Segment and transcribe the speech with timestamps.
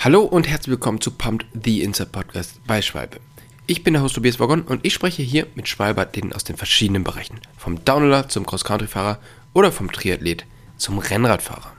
[0.00, 3.18] Hallo und herzlich willkommen zu Pumped the Insert Podcast bei Schwalbe.
[3.66, 7.02] Ich bin der Host Tobias Waggon und ich spreche hier mit Schwalbe-Athleten aus den verschiedenen
[7.02, 7.40] Bereichen.
[7.56, 9.18] Vom Downhiller zum Cross-Country-Fahrer
[9.54, 11.72] oder vom Triathlet zum Rennradfahrer.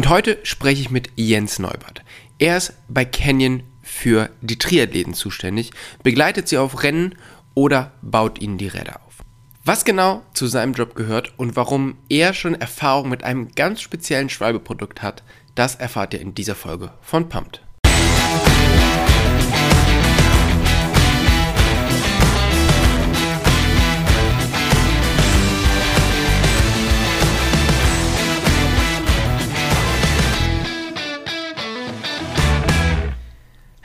[0.00, 2.02] Und heute spreche ich mit Jens Neubert.
[2.38, 5.72] Er ist bei Canyon für die Triathleten zuständig,
[6.02, 7.16] begleitet sie auf Rennen
[7.52, 9.18] oder baut ihnen die Räder auf.
[9.62, 14.30] Was genau zu seinem Job gehört und warum er schon Erfahrung mit einem ganz speziellen
[14.30, 15.22] Schwalbeprodukt hat,
[15.54, 17.60] das erfahrt ihr in dieser Folge von Pumped.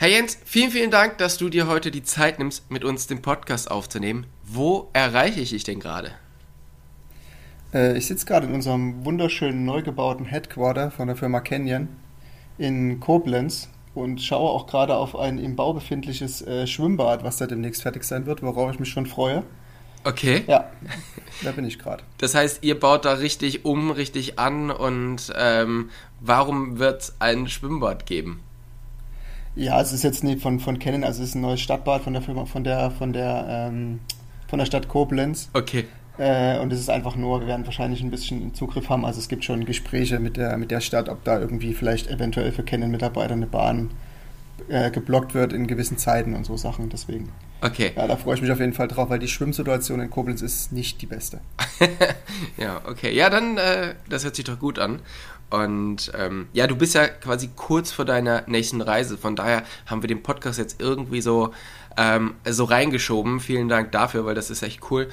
[0.05, 3.23] Herr Jens, vielen, vielen Dank, dass du dir heute die Zeit nimmst, mit uns den
[3.23, 4.27] Podcast aufzunehmen.
[4.43, 6.11] Wo erreiche ich dich denn gerade?
[7.73, 11.87] Äh, ich sitze gerade in unserem wunderschönen neu gebauten Headquarter von der Firma Canyon
[12.59, 17.47] in Koblenz und schaue auch gerade auf ein im Bau befindliches äh, Schwimmbad, was da
[17.47, 19.41] demnächst fertig sein wird, worauf ich mich schon freue.
[20.03, 20.43] Okay.
[20.45, 20.69] Ja,
[21.43, 22.03] da bin ich gerade.
[22.19, 27.47] Das heißt, ihr baut da richtig um, richtig an und ähm, warum wird es ein
[27.47, 28.43] Schwimmbad geben?
[29.55, 32.13] Ja, es ist jetzt nicht von, von Canon, also es ist ein neues Stadtbad von
[32.13, 33.99] der Firma, von der, von der, ähm,
[34.47, 35.49] von der Stadt Koblenz.
[35.53, 35.85] Okay.
[36.17, 39.05] Äh, und es ist einfach nur, wir werden wahrscheinlich ein bisschen Zugriff haben.
[39.05, 42.51] Also es gibt schon Gespräche mit der, mit der Stadt, ob da irgendwie vielleicht eventuell
[42.51, 43.91] für Canon-Mitarbeiter eine Bahn
[44.69, 46.89] äh, geblockt wird in gewissen Zeiten und so Sachen.
[46.89, 47.31] Deswegen.
[47.61, 47.91] Okay.
[47.95, 50.71] Ja, da freue ich mich auf jeden Fall drauf, weil die Schwimmsituation in Koblenz ist
[50.71, 51.41] nicht die beste.
[52.57, 53.13] ja, okay.
[53.13, 54.99] Ja, dann, äh, das hört sich doch gut an.
[55.49, 59.17] Und ähm, ja, du bist ja quasi kurz vor deiner nächsten Reise.
[59.17, 61.53] Von daher haben wir den Podcast jetzt irgendwie so,
[61.97, 63.39] ähm, so reingeschoben.
[63.39, 65.07] Vielen Dank dafür, weil das ist echt cool.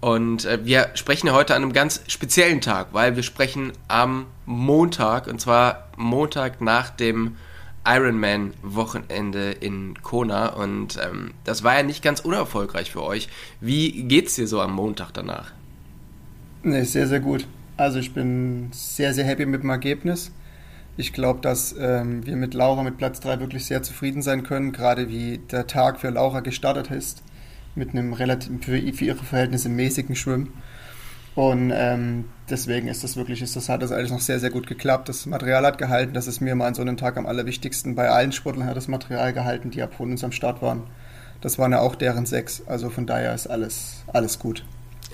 [0.00, 4.26] Und äh, wir sprechen ja heute an einem ganz speziellen Tag, weil wir sprechen am
[4.44, 7.36] Montag, und zwar Montag nach dem
[7.86, 10.48] Ironman-Wochenende in Kona.
[10.48, 13.28] Und ähm, das war ja nicht ganz unerfolgreich für euch.
[13.60, 15.52] Wie geht's dir so am Montag danach?
[16.62, 17.46] Nee, sehr, sehr gut.
[17.76, 20.30] Also ich bin sehr, sehr happy mit dem Ergebnis.
[20.96, 24.70] Ich glaube, dass ähm, wir mit Laura mit Platz 3 wirklich sehr zufrieden sein können,
[24.70, 27.24] gerade wie der Tag für Laura gestartet ist,
[27.74, 30.52] mit einem relativ für, für ihre Verhältnisse mäßigen Schwimmen.
[31.34, 34.68] Und ähm, deswegen ist das wirklich, ist das hat das alles noch sehr, sehr gut
[34.68, 35.08] geklappt.
[35.08, 37.96] Das Material hat gehalten, das ist mir mal an so einem Tag am allerwichtigsten.
[37.96, 40.84] Bei allen Sportlern hat das Material gehalten, die ab uns am Start waren.
[41.40, 42.62] Das waren ja auch deren sechs.
[42.66, 44.64] Also von daher ist alles, alles gut.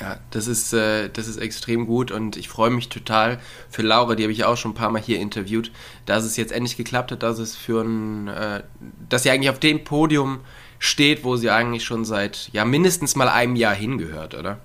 [0.01, 3.39] Ja, das ist, äh, das ist extrem gut und ich freue mich total
[3.69, 5.71] für Laura, die habe ich auch schon ein paar Mal hier interviewt,
[6.07, 8.63] dass es jetzt endlich geklappt hat, dass es für ein, äh,
[9.11, 10.41] dass sie eigentlich auf dem Podium
[10.79, 14.59] steht, wo sie eigentlich schon seit ja mindestens mal einem Jahr hingehört, oder?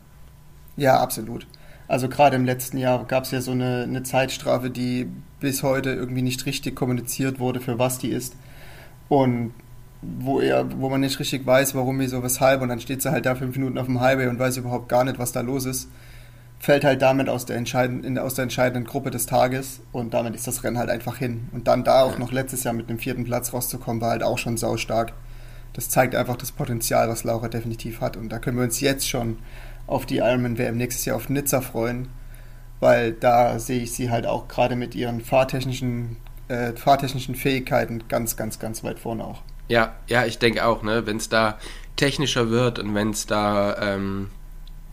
[0.78, 1.46] Ja, absolut.
[1.88, 5.08] Also gerade im letzten Jahr gab es ja so eine, eine Zeitstrafe, die
[5.42, 8.36] bis heute irgendwie nicht richtig kommuniziert wurde, für was die ist.
[9.10, 9.54] Und
[10.20, 13.26] wo er, wo man nicht richtig weiß, warum, wieso, weshalb, und dann steht sie halt
[13.26, 15.90] da fünf Minuten auf dem Highway und weiß überhaupt gar nicht, was da los ist,
[16.60, 20.48] fällt halt damit aus der, entscheidenden, aus der entscheidenden Gruppe des Tages und damit ist
[20.48, 21.50] das Rennen halt einfach hin.
[21.52, 24.38] Und dann da auch noch letztes Jahr mit dem vierten Platz rauszukommen, war halt auch
[24.38, 25.14] schon saustark.
[25.74, 28.18] Das zeigt einfach das Potenzial, was Laura definitiv hat.
[28.18, 29.38] Und da können wir uns jetzt schon
[29.88, 32.08] auf die Ironman WM nächstes Jahr auf Nizza freuen,
[32.80, 36.18] weil da sehe ich sie halt auch gerade mit ihren fahrtechnischen,
[36.48, 39.44] äh, fahrtechnischen Fähigkeiten ganz, ganz, ganz weit vorne auch.
[39.68, 41.58] Ja, ja, ich denke auch, ne, wenn es da
[41.96, 44.30] technischer wird und wenn es da ähm,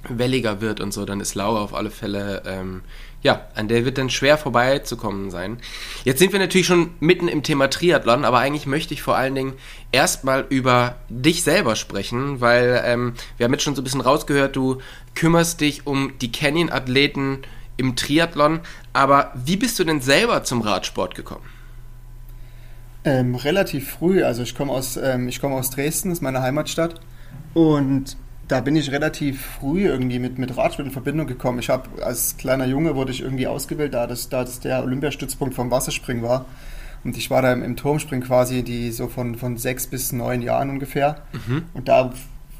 [0.08, 2.82] welliger wird und so, dann ist Laura auf alle Fälle, ähm,
[3.22, 5.58] ja, an der wird dann schwer vorbeizukommen sein.
[6.04, 9.34] Jetzt sind wir natürlich schon mitten im Thema Triathlon, aber eigentlich möchte ich vor allen
[9.34, 9.52] Dingen
[9.92, 14.56] erstmal über dich selber sprechen, weil ähm, wir haben jetzt schon so ein bisschen rausgehört,
[14.56, 14.78] du
[15.14, 17.42] kümmerst dich um die Canyon-Athleten
[17.76, 18.60] im Triathlon,
[18.92, 21.51] aber wie bist du denn selber zum Radsport gekommen?
[23.04, 26.42] Ähm, relativ früh, also ich komme aus, ähm, ich komme aus Dresden, das ist meine
[26.42, 27.00] Heimatstadt.
[27.54, 28.16] Und
[28.48, 31.58] da bin ich relativ früh irgendwie mit, mit Radsport in Verbindung gekommen.
[31.58, 35.54] Ich habe als kleiner Junge wurde ich irgendwie ausgewählt, da das, da das der Olympiastützpunkt
[35.54, 36.46] vom Wasserspringen war.
[37.04, 40.42] Und ich war da im, im Turmspringen quasi die so von, von sechs bis neun
[40.42, 41.22] Jahren ungefähr.
[41.32, 41.64] Mhm.
[41.74, 42.12] Und da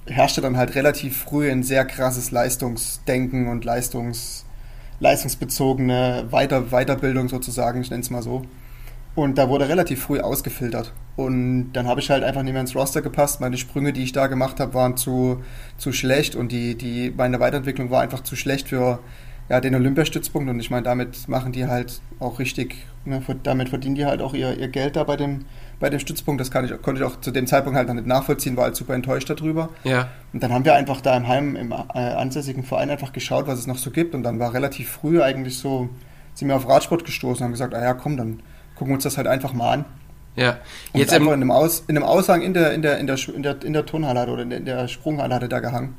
[0.07, 4.45] herrschte dann halt relativ früh ein sehr krasses Leistungsdenken und Leistungs,
[4.99, 8.43] leistungsbezogene Weiter, Weiterbildung sozusagen, ich nenne es mal so.
[9.15, 10.93] Und da wurde relativ früh ausgefiltert.
[11.17, 13.41] Und dann habe ich halt einfach nicht mehr ins Roster gepasst.
[13.41, 15.43] Meine Sprünge, die ich da gemacht habe, waren zu,
[15.77, 19.01] zu schlecht und die, die, meine Weiterentwicklung war einfach zu schlecht für
[19.51, 20.49] ja, den Olympiastützpunkt.
[20.49, 24.33] Und ich meine, damit machen die halt auch richtig, ne, damit verdienen die halt auch
[24.33, 25.45] ihr, ihr Geld da bei dem,
[25.79, 26.41] bei dem Stützpunkt.
[26.41, 28.77] Das kann ich, konnte ich auch zu dem Zeitpunkt halt noch nicht nachvollziehen, war halt
[28.77, 29.69] super enttäuscht darüber.
[29.85, 30.09] Ja.
[30.33, 33.59] Und dann haben wir einfach da im Heim, im äh, ansässigen Verein einfach geschaut, was
[33.59, 34.15] es noch so gibt.
[34.15, 35.91] Und dann war relativ früh eigentlich so,
[36.33, 38.43] sind wir auf Radsport gestoßen und haben gesagt, ah ja, komm, dann
[38.83, 39.85] gucken wir uns das halt einfach mal an.
[40.35, 40.59] Ja.
[40.93, 43.43] Jetzt einfach in einem, Aus, in einem Aushang in der, in der, in der, in
[43.45, 45.95] der, in der Turnhalle oder in der, in der Sprunghalle hat er da gehangen.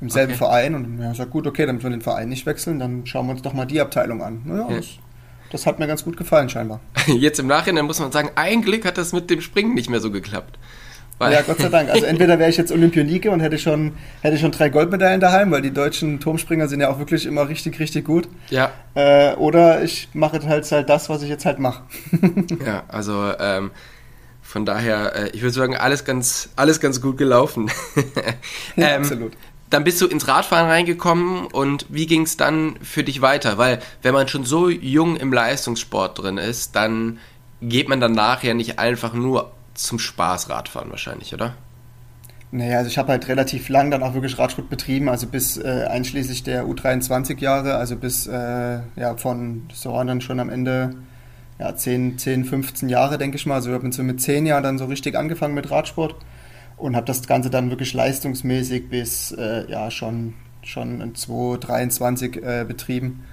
[0.00, 0.38] Im selben okay.
[0.38, 3.32] Verein und ja, sagt, gut, okay, damit wir den Verein nicht wechseln, dann schauen wir
[3.32, 4.40] uns doch mal die Abteilung an.
[4.44, 4.76] Naja, ja.
[4.76, 4.86] das,
[5.52, 6.80] das hat mir ganz gut gefallen, scheinbar.
[7.06, 10.00] Jetzt im Nachhinein muss man sagen, ein Glück hat das mit dem Springen nicht mehr
[10.00, 10.58] so geklappt.
[11.20, 11.90] Ja, Gott sei Dank.
[11.90, 15.60] Also entweder wäre ich jetzt Olympionike und hätte schon, hätte schon drei Goldmedaillen daheim, weil
[15.60, 18.26] die deutschen Turmspringer sind ja auch wirklich immer richtig, richtig gut.
[18.48, 18.70] Ja.
[18.94, 21.82] Äh, oder ich mache halt, halt das, was ich jetzt halt mache.
[22.64, 23.70] ja, also ähm,
[24.40, 27.70] von daher, äh, ich würde sagen, alles ganz, alles ganz gut gelaufen.
[28.76, 29.32] ähm, ja, absolut.
[29.68, 33.58] Dann bist du ins Radfahren reingekommen und wie ging es dann für dich weiter?
[33.58, 37.18] Weil wenn man schon so jung im Leistungssport drin ist, dann
[37.62, 39.52] geht man danach ja nicht einfach nur
[39.84, 41.54] zum Spaß Radfahren wahrscheinlich, oder?
[42.52, 45.86] Naja, also ich habe halt relativ lang dann auch wirklich Radsport betrieben, also bis äh,
[45.88, 50.96] einschließlich der U23 Jahre, also bis äh, ja von, so waren dann schon am Ende
[51.60, 53.56] ja, 10, 10, 15 Jahre, denke ich mal.
[53.56, 56.16] Also ich habe so mit 10 Jahren dann so richtig angefangen mit Radsport
[56.76, 63.24] und habe das Ganze dann wirklich leistungsmäßig bis äh, ja schon, schon 2023 äh, betrieben.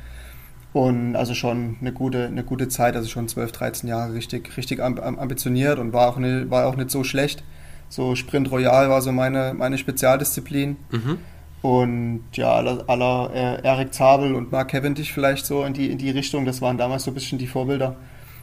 [0.78, 4.80] Und also schon eine gute, eine gute Zeit, also schon 12, 13 Jahre richtig, richtig
[4.80, 7.44] ambitioniert und war auch, eine, war auch nicht so schlecht.
[7.90, 10.78] So Sprint Royal war so meine, meine Spezialdisziplin.
[10.92, 11.18] Mhm.
[11.64, 15.98] Und ja, aller, aller äh, Eric Zabel und Mark Cavendish vielleicht so in die, in
[15.98, 17.96] die Richtung, das waren damals so ein bisschen die Vorbilder.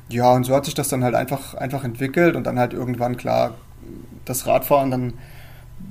[0.08, 3.16] Ja, und so hat sich das dann halt einfach, einfach entwickelt und dann halt irgendwann
[3.16, 3.54] klar
[4.25, 5.12] das Radfahren, dann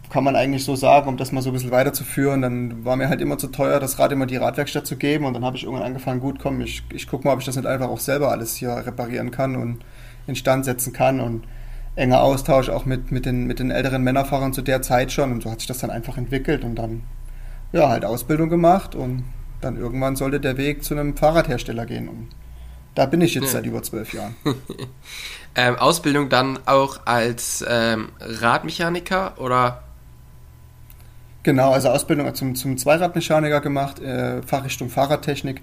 [0.10, 2.42] kann man eigentlich so sagen, um das mal so ein bisschen weiterzuführen.
[2.42, 5.26] Dann war mir halt immer zu teuer, das Rad immer die Radwerkstatt zu geben.
[5.26, 7.56] Und dann habe ich irgendwann angefangen, gut, komm, ich, ich gucke mal, ob ich das
[7.56, 9.84] nicht einfach auch selber alles hier reparieren kann und
[10.28, 11.20] instand setzen kann.
[11.20, 11.46] Und
[11.96, 15.32] enger Austausch auch mit, mit, den, mit den älteren Männerfahrern zu der Zeit schon.
[15.32, 17.04] Und so hat sich das dann einfach entwickelt und dann,
[17.72, 18.96] ja, halt Ausbildung gemacht.
[18.96, 19.24] Und
[19.62, 22.08] dann irgendwann sollte der Weg zu einem Fahrradhersteller gehen.
[22.08, 22.28] Und
[22.96, 23.50] da bin ich jetzt ja.
[23.52, 24.36] seit über zwölf Jahren.
[25.56, 29.84] ähm, Ausbildung dann auch als ähm, Radmechaniker oder
[31.44, 35.62] Genau, also Ausbildung zum, zum Zweiradmechaniker gemacht, äh, Fachrichtung Fahrradtechnik.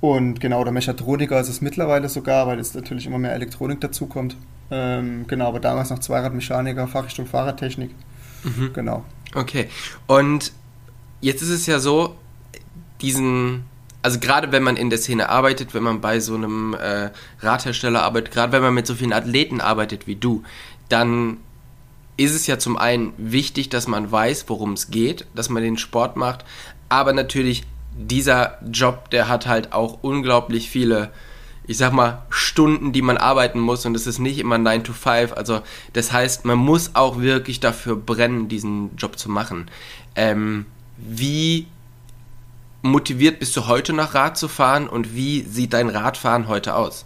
[0.00, 4.36] Und genau, der Mechatroniker ist es mittlerweile sogar, weil jetzt natürlich immer mehr Elektronik dazukommt.
[4.70, 7.90] Ähm, genau, aber damals noch Zweiradmechaniker, Fachrichtung Fahrradtechnik.
[8.42, 8.72] Mhm.
[8.72, 9.04] Genau.
[9.34, 9.68] Okay.
[10.08, 10.52] Und
[11.20, 12.16] jetzt ist es ja so,
[13.00, 13.64] diesen,
[14.02, 17.10] also gerade wenn man in der Szene arbeitet, wenn man bei so einem äh,
[17.40, 20.42] Radhersteller arbeitet, gerade wenn man mit so vielen Athleten arbeitet wie du,
[20.88, 21.38] dann
[22.16, 25.78] ist es ja zum einen wichtig, dass man weiß, worum es geht, dass man den
[25.78, 26.44] Sport macht,
[26.88, 27.64] aber natürlich
[27.98, 31.10] dieser Job, der hat halt auch unglaublich viele,
[31.66, 34.92] ich sag mal, Stunden, die man arbeiten muss und es ist nicht immer 9 to
[34.92, 35.32] 5.
[35.32, 35.60] Also
[35.92, 39.68] das heißt, man muss auch wirklich dafür brennen, diesen Job zu machen.
[40.14, 41.66] Ähm, wie
[42.82, 47.04] motiviert bist du heute noch Rad zu fahren und wie sieht dein Radfahren heute aus?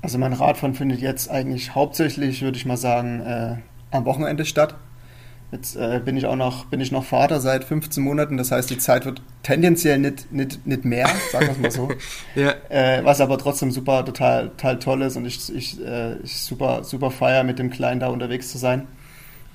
[0.00, 3.56] Also mein Radfahren findet jetzt eigentlich hauptsächlich, würde ich mal sagen, äh,
[3.90, 4.74] am Wochenende statt.
[5.50, 8.68] Jetzt äh, bin ich auch noch, bin ich noch Vater seit 15 Monaten, das heißt,
[8.68, 11.88] die Zeit wird tendenziell nicht, nicht, nicht mehr, sagen wir es mal so.
[12.40, 12.54] ja.
[12.68, 16.84] äh, was aber trotzdem super, total, total toll ist und ich, ich, äh, ich super,
[16.84, 18.86] super feier, mit dem Kleinen da unterwegs zu sein.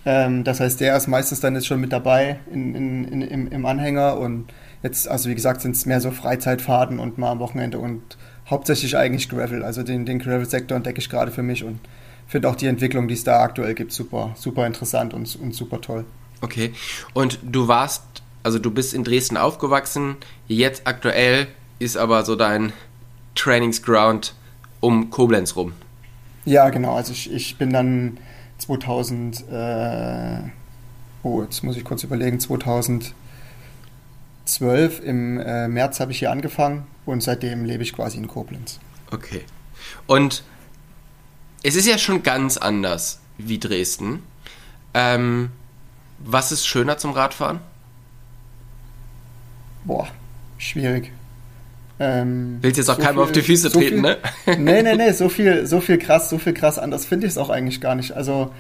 [0.04, 3.52] Ähm, das heißt, der ist meistens dann jetzt schon mit dabei in, in, in, im,
[3.52, 4.52] im Anhänger und
[4.84, 8.02] jetzt, also wie gesagt, sind es mehr so Freizeitfahrten und mal am Wochenende und
[8.50, 9.64] hauptsächlich eigentlich Gravel.
[9.64, 11.80] Also den, den Gravel-Sektor entdecke ich gerade für mich und
[12.28, 15.82] finde auch die Entwicklung, die es da aktuell gibt, super, super interessant und, und super
[15.82, 16.06] toll.
[16.42, 16.74] Okay.
[17.14, 18.04] Und du warst,
[18.44, 21.48] also du bist in Dresden aufgewachsen, jetzt aktuell
[21.80, 22.74] ist aber so dein
[23.36, 24.36] Trainingsground
[24.82, 25.74] um Koblenz rum.
[26.46, 26.96] Ja, genau.
[26.96, 28.18] Also ich, ich bin dann
[28.58, 30.40] 2000, äh,
[31.24, 32.40] oh, jetzt muss ich kurz überlegen,
[34.46, 38.80] 2012 im äh, März habe ich hier angefangen und seitdem lebe ich quasi in Koblenz.
[39.12, 39.42] Okay.
[40.08, 40.44] Und
[41.64, 44.24] es ist ja schon ganz anders wie Dresden.
[44.94, 45.50] Ähm,
[46.20, 47.60] was ist schöner zum Radfahren?
[49.86, 50.08] Boah,
[50.58, 51.12] schwierig.
[52.00, 54.18] Ähm, Willst jetzt auch so keinem auf die Füße so treten, viel, ne?
[54.58, 57.38] Nee, nee, nee, so viel, so viel krass, so viel krass anders finde ich es
[57.38, 58.14] auch eigentlich gar nicht.
[58.14, 58.52] Also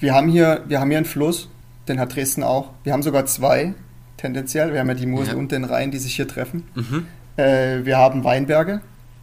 [0.00, 1.48] wir haben hier, wir haben hier einen Fluss,
[1.88, 2.70] den hat Dresden auch.
[2.82, 3.74] Wir haben sogar zwei,
[4.24, 4.72] tendenziell.
[4.72, 5.38] Wir haben ja die Mosel Ja.
[5.38, 6.64] und den Rhein, die sich hier treffen.
[6.74, 7.06] Mhm.
[7.36, 8.80] Äh, wir haben Weinberge,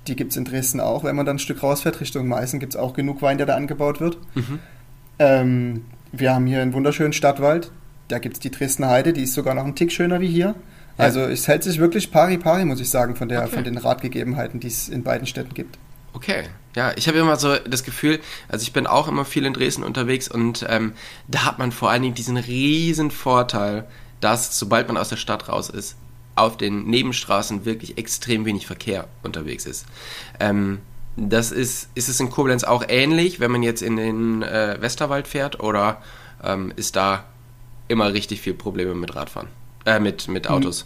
[0.07, 1.03] die gibt es in Dresden auch.
[1.03, 3.55] Wenn man dann ein Stück rausfährt Richtung Meißen, gibt es auch genug Wein, der da
[3.55, 4.17] angebaut wird.
[4.35, 4.59] Mhm.
[5.19, 7.71] Ähm, wir haben hier einen wunderschönen Stadtwald.
[8.07, 10.55] Da gibt es die Dresdner Heide, die ist sogar noch einen Tick schöner wie hier.
[10.97, 11.05] Ja.
[11.05, 13.51] Also es hält sich wirklich pari pari, muss ich sagen, von, der, Okay.
[13.55, 15.77] von den Ratgegebenheiten, die es in beiden Städten gibt.
[16.13, 16.43] Okay,
[16.75, 19.83] ja, ich habe immer so das Gefühl, also ich bin auch immer viel in Dresden
[19.83, 20.91] unterwegs und ähm,
[21.29, 23.85] da hat man vor allen Dingen diesen riesen Vorteil,
[24.21, 25.97] dass sobald man aus der Stadt raus ist,
[26.35, 29.85] auf den Nebenstraßen wirklich extrem wenig Verkehr unterwegs ist.
[30.39, 30.79] Ähm,
[31.17, 35.27] das ist, ist es in Koblenz auch ähnlich, wenn man jetzt in den äh, Westerwald
[35.27, 36.01] fährt oder
[36.41, 37.25] ähm, ist da
[37.89, 39.49] immer richtig viel Probleme mit Radfahren,
[39.85, 40.85] äh, mit, mit Autos?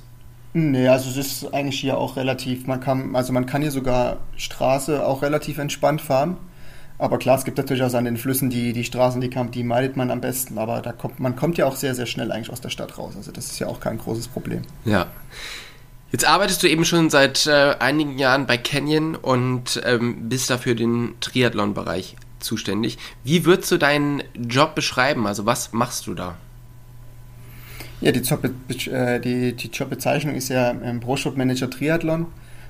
[0.54, 4.18] Nee, also es ist eigentlich hier auch relativ, man kann, also man kann hier sogar
[4.38, 6.38] Straße auch relativ entspannt fahren.
[6.98, 9.64] Aber klar, es gibt natürlich auch an den Flüssen die, die Straßen, die, kann, die
[9.64, 12.52] meidet man am besten, aber da kommt, man kommt ja auch sehr, sehr schnell eigentlich
[12.52, 13.16] aus der Stadt raus.
[13.18, 14.62] Also das ist ja auch kein großes Problem.
[14.86, 15.08] Ja.
[16.12, 20.76] Jetzt arbeitest du eben schon seit äh, einigen Jahren bei Canyon und ähm, bist dafür
[20.76, 22.98] den Triathlon-Bereich zuständig.
[23.26, 25.28] Wie würdest du deinen Job beschreiben?
[25.28, 26.38] Also was machst du da?
[28.00, 32.28] Ja, die, Job, äh, die, die Jobbezeichnung ist ja ähm, Pro-Shop-Manager Triathlon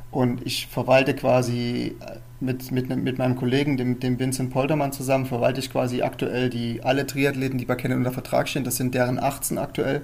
[0.09, 5.25] und ich verwalte quasi äh, mit, mit, mit meinem Kollegen, dem, dem Vincent Poltermann zusammen,
[5.25, 8.63] verwalte ich quasi aktuell die alle Triathleten, die bei Canon unter Vertrag stehen.
[8.63, 10.01] Das sind deren 18 aktuell.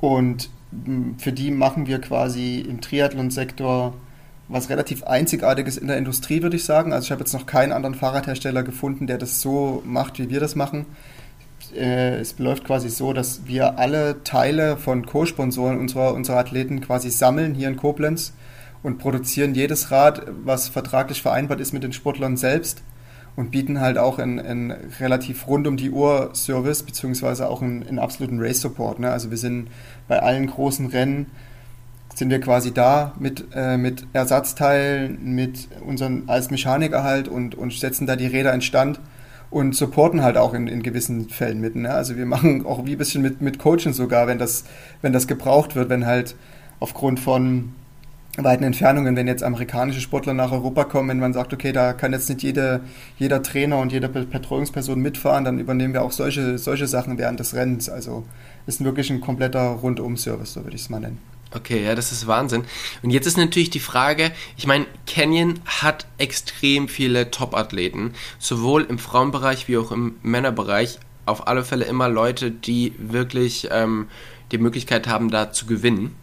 [0.00, 3.94] Und mh, für die machen wir quasi im Triathlon-Sektor
[4.46, 6.92] was relativ Einzigartiges in der Industrie, würde ich sagen.
[6.92, 10.40] Also ich habe jetzt noch keinen anderen Fahrradhersteller gefunden, der das so macht, wie wir
[10.40, 10.86] das machen.
[11.74, 17.10] Äh, es läuft quasi so, dass wir alle Teile von Co-Sponsoren unserer, unserer Athleten quasi
[17.10, 18.34] sammeln hier in Koblenz
[18.84, 22.82] und produzieren jedes Rad, was vertraglich vereinbart ist mit den Sportlern selbst
[23.34, 27.98] und bieten halt auch einen, relativ rund um die Uhr Service beziehungsweise auch einen, einen
[27.98, 29.00] absoluten Race Support.
[29.00, 29.10] Ne?
[29.10, 29.68] Also wir sind
[30.06, 31.26] bei allen großen Rennen
[32.14, 37.72] sind wir quasi da mit, äh, mit Ersatzteilen, mit unseren als Mechaniker halt und, und
[37.72, 39.00] setzen da die Räder in Stand
[39.50, 41.74] und supporten halt auch in, in gewissen Fällen mit.
[41.74, 41.90] Ne?
[41.90, 44.64] Also wir machen auch wie ein bisschen mit, mit Coaching sogar, wenn das,
[45.02, 46.36] wenn das gebraucht wird, wenn halt
[46.78, 47.72] aufgrund von
[48.36, 52.12] weiten Entfernungen, wenn jetzt amerikanische Sportler nach Europa kommen, wenn man sagt, okay, da kann
[52.12, 52.80] jetzt nicht jede,
[53.16, 57.38] jeder Trainer und jede Be- Betreuungsperson mitfahren, dann übernehmen wir auch solche, solche Sachen während
[57.38, 57.88] des Rennens.
[57.88, 58.24] Also
[58.66, 61.18] ist wirklich ein kompletter Rundum-Service, so würde ich es mal nennen.
[61.54, 62.64] Okay, ja, das ist Wahnsinn.
[63.04, 68.98] Und jetzt ist natürlich die Frage, ich meine, Canyon hat extrem viele Top-Athleten, sowohl im
[68.98, 70.98] Frauenbereich wie auch im Männerbereich.
[71.26, 74.08] Auf alle Fälle immer Leute, die wirklich ähm,
[74.50, 76.16] die Möglichkeit haben, da zu gewinnen.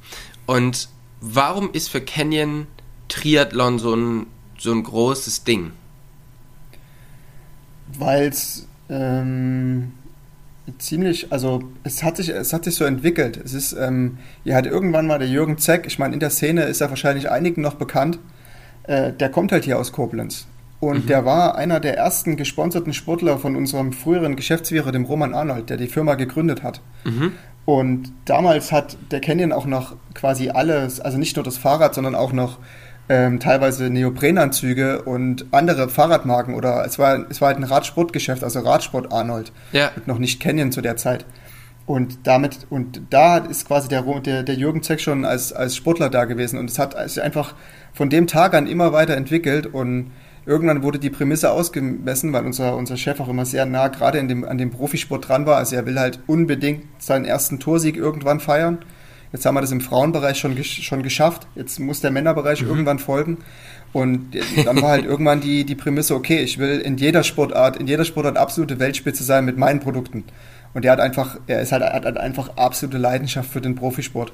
[0.45, 0.89] Und
[1.21, 2.67] warum ist für Canyon
[3.07, 4.25] Triathlon so ein,
[4.57, 5.71] so ein großes Ding?
[7.97, 9.93] Weil es ähm,
[10.77, 13.37] ziemlich, also es hat sich, es hat sich so entwickelt.
[13.37, 16.63] Es ist, ähm, hier hat irgendwann mal der Jürgen Zeck, ich meine, in der Szene
[16.63, 18.19] ist er wahrscheinlich einigen noch bekannt,
[18.83, 20.47] äh, der kommt halt hier aus Koblenz.
[20.79, 21.07] Und Mhm.
[21.07, 25.77] der war einer der ersten gesponserten Sportler von unserem früheren Geschäftsführer, dem Roman Arnold, der
[25.77, 26.81] die Firma gegründet hat.
[27.03, 27.33] Mhm.
[27.71, 32.15] Und damals hat der Canyon auch noch quasi alles, also nicht nur das Fahrrad, sondern
[32.15, 32.59] auch noch
[33.07, 38.59] ähm, teilweise Neoprenanzüge und andere Fahrradmarken oder es war, es war halt ein Radsportgeschäft, also
[38.59, 39.91] Radsport Arnold Ja.
[39.95, 41.25] und noch nicht Canyon zu der Zeit.
[41.85, 46.09] Und damit, und da ist quasi der, der, der Jürgen Zeck schon als, als Sportler
[46.09, 47.55] da gewesen und es hat sich einfach
[47.93, 50.11] von dem Tag an immer weiter entwickelt und
[50.45, 54.27] irgendwann wurde die Prämisse ausgemessen, weil unser, unser Chef auch immer sehr nah gerade in
[54.27, 55.57] dem, an dem Profisport dran war.
[55.57, 58.79] Also er will halt unbedingt seinen ersten Torsieg irgendwann feiern.
[59.33, 61.47] Jetzt haben wir das im Frauenbereich schon, gesch- schon geschafft.
[61.55, 63.37] Jetzt muss der Männerbereich irgendwann folgen.
[63.93, 67.87] Und dann war halt irgendwann die, die Prämisse, okay, ich will in jeder Sportart, in
[67.87, 70.25] jeder Sportart absolute Weltspitze sein mit meinen Produkten.
[70.73, 74.33] Und er hat einfach, er ist halt, hat halt einfach absolute Leidenschaft für den Profisport.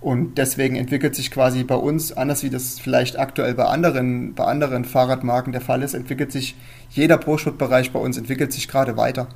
[0.00, 4.44] Und deswegen entwickelt sich quasi bei uns, anders wie das vielleicht aktuell bei anderen, bei
[4.44, 6.54] anderen Fahrradmarken der Fall ist, entwickelt sich
[6.90, 9.26] jeder Pro-Sportbereich bei uns entwickelt sich gerade weiter.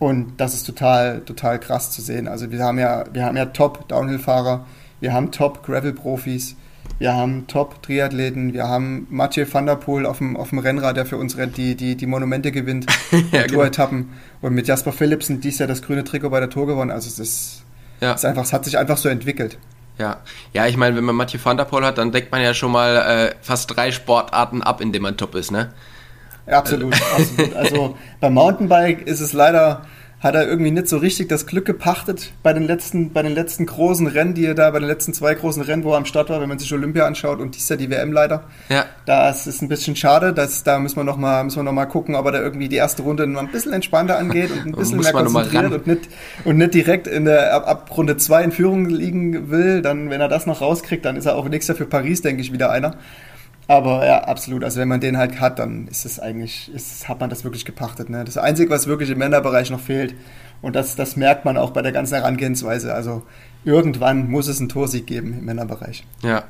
[0.00, 2.26] Und das ist total, total krass zu sehen.
[2.26, 4.66] Also wir haben ja, wir haben ja Top-Downhill-Fahrer,
[4.98, 6.56] wir haben Top-Gravel-Profis,
[6.98, 11.06] wir haben Top-Triathleten, wir haben Mathieu van der Poel auf dem, auf dem Rennrad, der
[11.06, 12.86] für uns rennt, die, die, die Monumente gewinnt,
[13.30, 14.08] Ja, die Tour-Etappen.
[14.40, 16.90] Und mit Jasper Philipsen dies Jahr das grüne Trikot bei der Tour gewonnen.
[16.90, 17.62] Also es ist,
[18.00, 18.10] Ja.
[18.14, 19.58] es ist einfach, es hat sich einfach so entwickelt.
[19.98, 20.18] Ja,
[20.52, 22.72] ja, ich meine, wenn man Mathieu van der Poel hat, dann deckt man ja schon
[22.72, 25.72] mal äh, fast drei Sportarten ab, in denen man top ist, ne?
[26.46, 27.54] Ja, absolut, absolut.
[27.54, 29.82] Also beim Mountainbike ist es leider,
[30.22, 33.66] hat er irgendwie nicht so richtig das Glück gepachtet bei den letzten, bei den letzten
[33.66, 36.30] großen Rennen, die er da, bei den letzten zwei großen Rennen, wo er am Start
[36.30, 38.44] war, wenn man sich Olympia anschaut und dies Jahr die WM leider.
[38.68, 38.84] Ja.
[39.04, 42.14] Das ist ein bisschen schade, dass, da müssen wir nochmal, müssen wir noch mal gucken,
[42.14, 45.12] ob er da irgendwie die erste Runde ein bisschen entspannter angeht und ein bisschen mehr
[45.12, 46.08] konzentriert und nicht,
[46.44, 50.20] und nicht direkt in der, ab, ab Runde zwei in Führung liegen will, dann, wenn
[50.20, 52.70] er das noch rauskriegt, dann ist er auch nächstes Jahr für Paris, denke ich, wieder
[52.70, 52.94] einer.
[53.68, 54.64] Aber ja, absolut.
[54.64, 57.64] Also wenn man den halt hat, dann ist es eigentlich, ist, hat man das wirklich
[57.64, 58.10] gepachtet.
[58.10, 58.24] Ne?
[58.24, 60.14] Das Einzige, was wirklich im Männerbereich noch fehlt,
[60.62, 62.94] und das, das merkt man auch bei der ganzen Herangehensweise.
[62.94, 63.22] Also
[63.64, 66.04] irgendwann muss es einen Torsieg geben im Männerbereich.
[66.22, 66.44] Ja,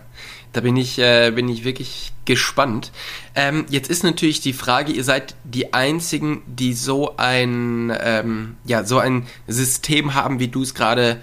[0.53, 2.93] da bin ich, äh, bin ich wirklich gespannt.
[3.35, 8.85] Ähm, jetzt ist natürlich die Frage, ihr seid die einzigen, die so ein, ähm, ja,
[8.85, 11.23] so ein System haben, wie du es gerade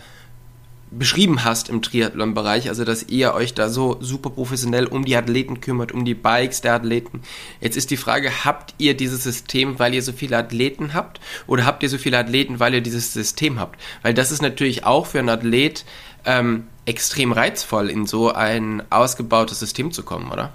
[0.91, 5.61] beschrieben hast im Triathlon-Bereich, also dass ihr euch da so super professionell um die Athleten
[5.61, 7.21] kümmert, um die Bikes der Athleten.
[7.61, 11.65] Jetzt ist die Frage, habt ihr dieses System, weil ihr so viele Athleten habt oder
[11.65, 13.79] habt ihr so viele Athleten, weil ihr dieses System habt?
[14.01, 15.85] Weil das ist natürlich auch für einen Athlet
[16.25, 20.53] ähm, extrem reizvoll, in so ein ausgebautes System zu kommen, oder?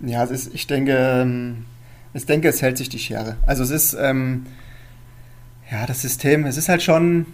[0.00, 1.66] Ja, es ist, ich denke, ähm,
[2.14, 3.36] ich denke, es hält sich die Schere.
[3.46, 4.46] Also es ist, ähm,
[5.70, 7.26] ja, das System, es ist halt schon,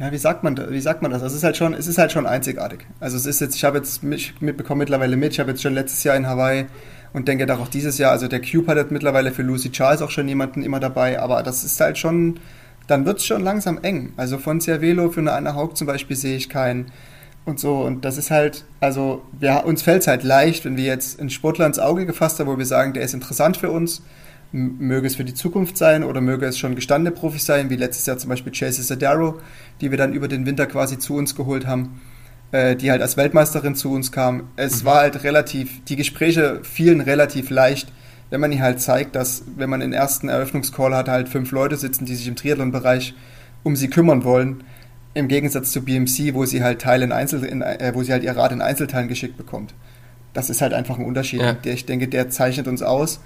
[0.00, 1.20] ja, wie sagt man, wie sagt man das?
[1.20, 2.86] Es ist halt schon, es ist halt schon einzigartig.
[3.00, 5.74] Also es ist jetzt, ich habe jetzt mit, mitbekommen mittlerweile mit, ich habe jetzt schon
[5.74, 6.66] letztes Jahr in Hawaii
[7.12, 10.10] und denke da auch dieses Jahr, also der Cube hat mittlerweile für Lucy Charles auch
[10.10, 12.40] schon jemanden immer dabei, aber das ist halt schon,
[12.86, 14.14] dann wird es schon langsam eng.
[14.16, 16.90] Also von Cervelo für eine Anna Haug zum Beispiel sehe ich keinen
[17.44, 17.82] und so.
[17.82, 21.28] Und das ist halt, also wir, uns fällt es halt leicht, wenn wir jetzt einen
[21.28, 24.00] Sportler ins Auge gefasst haben, wo wir sagen, der ist interessant für uns,
[24.52, 28.06] möge es für die Zukunft sein oder möge es schon gestandene Profis sein, wie letztes
[28.06, 29.40] Jahr zum Beispiel Chase Sedaro,
[29.80, 32.00] die wir dann über den Winter quasi zu uns geholt haben,
[32.52, 34.48] äh, die halt als Weltmeisterin zu uns kam.
[34.56, 37.92] Es war halt relativ, die Gespräche fielen relativ leicht,
[38.30, 41.76] wenn man ihr halt zeigt, dass, wenn man den ersten Eröffnungscall hat, halt fünf Leute
[41.76, 43.14] sitzen, die sich im Triathlon-Bereich
[43.62, 44.64] um sie kümmern wollen,
[45.14, 48.22] im Gegensatz zu BMC, wo sie halt Teile in Einzel, in, äh, wo sie halt
[48.22, 49.74] ihr Rad in Einzelteilen geschickt bekommt.
[50.32, 51.40] Das ist halt einfach ein Unterschied.
[51.40, 51.52] Ja.
[51.52, 53.20] Der, ich denke, der zeichnet uns aus.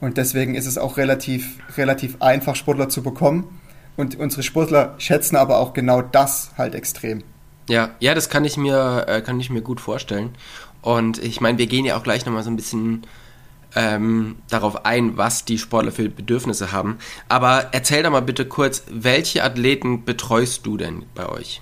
[0.00, 3.60] Und deswegen ist es auch relativ, relativ einfach, Sportler zu bekommen.
[3.96, 7.24] Und unsere Sportler schätzen aber auch genau das halt extrem.
[7.68, 10.30] Ja, ja, das kann ich mir, äh, kann ich mir gut vorstellen.
[10.82, 13.02] Und ich meine, wir gehen ja auch gleich nochmal so ein bisschen
[13.74, 16.98] ähm, darauf ein, was die Sportler für Bedürfnisse haben.
[17.28, 21.60] Aber erzähl doch mal bitte kurz, welche Athleten betreust du denn bei euch?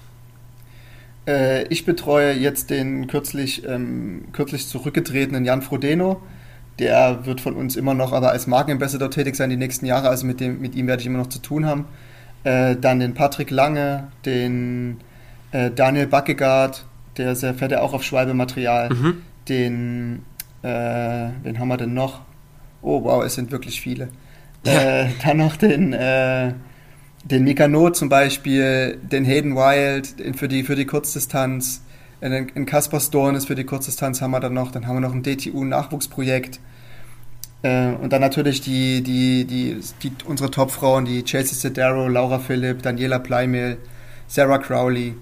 [1.27, 6.23] Äh, ich betreue jetzt den kürzlich, ähm, kürzlich zurückgetretenen Jan Frodeno.
[6.79, 10.09] Der wird von uns immer noch aber als Markenambassador tätig sein die nächsten Jahre.
[10.09, 11.87] Also mit, dem, mit ihm werde ich immer noch zu tun haben.
[12.45, 14.99] Äh, dann den Patrick Lange, den
[15.53, 16.85] äh, Daniel Backegaard,
[17.17, 18.91] der sehr fährt ja auch auf Schwalbe-Material.
[18.91, 19.23] Mhm.
[19.49, 20.23] Den,
[20.63, 20.69] äh,
[21.43, 22.21] wen haben wir denn noch?
[22.83, 24.09] Oh wow, es sind wirklich viele.
[24.65, 24.73] Ja.
[24.73, 26.53] Äh, dann noch den, äh,
[27.25, 31.83] den Mikano zum Beispiel, den Hayden Wild den für die, für die Kurzdistanz,
[32.21, 35.15] den, den Kaspar Stornes für die Kurzdistanz haben wir dann noch, dann haben wir noch
[35.15, 36.61] ein DTU-Nachwuchsprojekt.
[37.63, 42.83] Äh, und dann natürlich die, die, die, die, unsere Topfrauen, die Chelsea Sedero, Laura Philipp,
[42.83, 43.79] Daniela Pleimehl,
[44.29, 45.15] Sarah Crowley,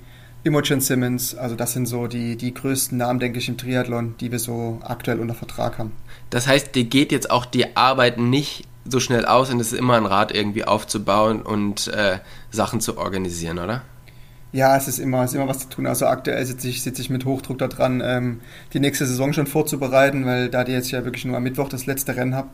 [0.45, 1.35] Imogen Simmons.
[1.35, 4.81] Also das sind so die, die größten Namen, denke ich, im Triathlon, die wir so
[4.83, 5.93] aktuell unter Vertrag haben.
[6.31, 9.79] Das heißt, dir geht jetzt auch die Arbeit nicht so schnell aus und es ist
[9.79, 12.19] immer ein Rad irgendwie aufzubauen und äh,
[12.51, 13.83] Sachen zu organisieren, oder?
[14.55, 15.85] Ja, es ist immer, es ist immer was zu tun.
[15.85, 18.41] Also aktuell sitze ich, sitze ich mit Hochdruck da dran, ähm,
[18.73, 21.87] die nächste Saison schon vorzubereiten, weil da die jetzt ja wirklich nur am Mittwoch das
[21.87, 22.51] letzte Rennen habe,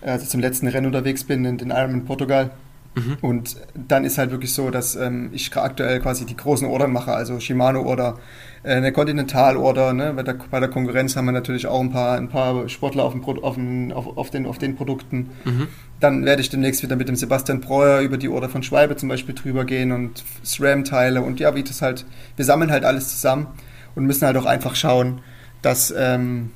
[0.00, 2.50] äh, also zum letzten Rennen unterwegs bin, in den Ironman Portugal.
[2.96, 3.18] Mhm.
[3.20, 7.12] Und dann ist halt wirklich so, dass ähm, ich aktuell quasi die großen Ordern mache,
[7.12, 8.18] also Shimano-Order,
[8.66, 9.92] eine Continental-Order.
[9.92, 10.12] Ne?
[10.14, 13.12] Bei, der, bei der Konkurrenz haben wir natürlich auch ein paar, ein paar Sportler auf,
[13.12, 15.30] dem, Pro- auf, dem, auf, auf, den, auf den Produkten.
[15.44, 15.68] Mhm.
[16.00, 19.08] Dann werde ich demnächst wieder mit dem Sebastian Breuer über die Order von Schwalbe zum
[19.08, 22.04] Beispiel drüber gehen und SRAM-Teile und ja, wie das halt,
[22.36, 23.46] wir sammeln halt alles zusammen
[23.94, 25.20] und müssen halt auch einfach schauen,
[25.62, 26.50] dass, ähm,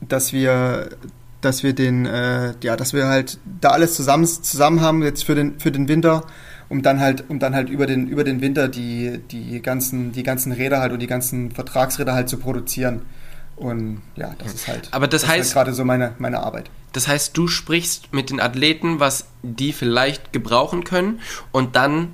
[0.00, 0.90] dass wir,
[1.40, 5.34] dass wir den, äh, ja, dass wir halt da alles zusammen, zusammen haben jetzt für
[5.34, 6.24] den, für den Winter,
[6.68, 10.22] um dann halt, um dann halt über den, über den Winter die, die ganzen, die
[10.22, 13.02] ganzen Räder halt und die ganzen Vertragsräder halt zu produzieren.
[13.56, 16.70] Und ja, das ist halt, Aber das ist heißt- halt gerade so meine, meine Arbeit.
[16.92, 21.20] Das heißt, du sprichst mit den Athleten, was die vielleicht gebrauchen können
[21.52, 22.12] und dann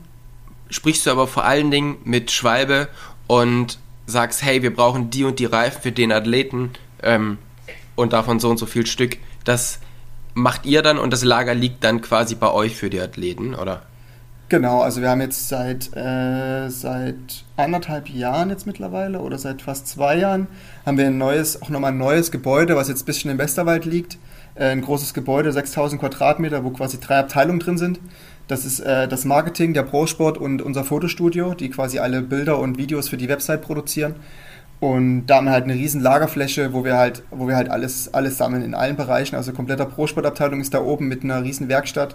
[0.70, 2.88] sprichst du aber vor allen Dingen mit Schwalbe
[3.26, 6.70] und sagst, hey, wir brauchen die und die Reifen für den Athleten
[7.02, 7.38] ähm,
[7.94, 9.18] und davon so und so viel Stück.
[9.44, 9.78] Das
[10.34, 13.82] macht ihr dann und das Lager liegt dann quasi bei euch für die Athleten, oder?
[14.50, 19.88] Genau, also wir haben jetzt seit, äh, seit anderthalb Jahren jetzt mittlerweile oder seit fast
[19.88, 20.48] zwei Jahren
[20.85, 23.87] haben wir ein neues, auch nochmal ein neues Gebäude, was jetzt ein bisschen im Westerwald
[23.87, 24.18] liegt.
[24.54, 28.00] Äh, ein großes Gebäude, 6000 Quadratmeter, wo quasi drei Abteilungen drin sind.
[28.46, 32.76] Das ist äh, das Marketing, der Pro-Sport und unser Fotostudio, die quasi alle Bilder und
[32.76, 34.16] Videos für die Website produzieren.
[34.78, 38.12] Und da haben wir halt eine riesen Lagerfläche, wo wir halt, wo wir halt alles,
[38.12, 39.37] alles sammeln in allen Bereichen.
[39.37, 42.14] Also kompletter Pro-Sport-Abteilung ist da oben mit einer riesen Werkstatt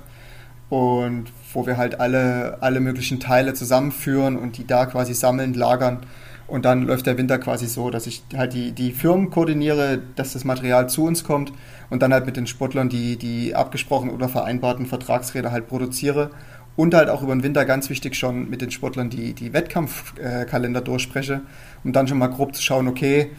[0.70, 6.00] und wo wir halt alle, alle möglichen Teile zusammenführen und die da quasi sammeln, lagern.
[6.48, 10.34] Und dann läuft der Winter quasi so, dass ich halt die, die Firmen koordiniere, dass
[10.34, 11.54] das Material zu uns kommt
[11.92, 16.32] und dann halt mit den Sportlern die, die abgesprochenen oder vereinbarten Vertragsräder halt produziere
[16.76, 20.82] und halt auch über den Winter ganz wichtig schon mit den Sportlern die, die Wettkampfkalender
[20.82, 21.42] durchspreche,
[21.84, 23.30] um dann schon mal grob zu schauen, okay,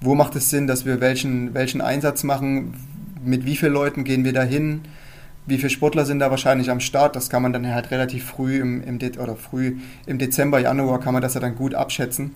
[0.00, 2.74] wo macht es Sinn, dass wir welchen, welchen Einsatz machen,
[3.22, 4.82] mit wie vielen Leuten gehen wir da hin,
[5.46, 8.60] wie viele Sportler sind da wahrscheinlich am Start, das kann man dann halt relativ früh
[8.60, 12.34] im, im De oder früh im Dezember, Januar kann man das ja dann gut abschätzen.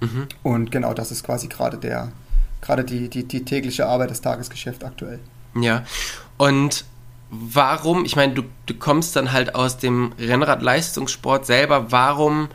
[0.00, 0.26] Mhm.
[0.42, 2.12] Und genau das ist quasi gerade der,
[2.60, 5.20] gerade die, die, die tägliche Arbeit, das Tagesgeschäft aktuell.
[5.54, 5.84] Ja.
[6.36, 6.84] Und
[7.30, 12.48] warum, ich meine, du, du kommst dann halt aus dem Rennradleistungssport selber, warum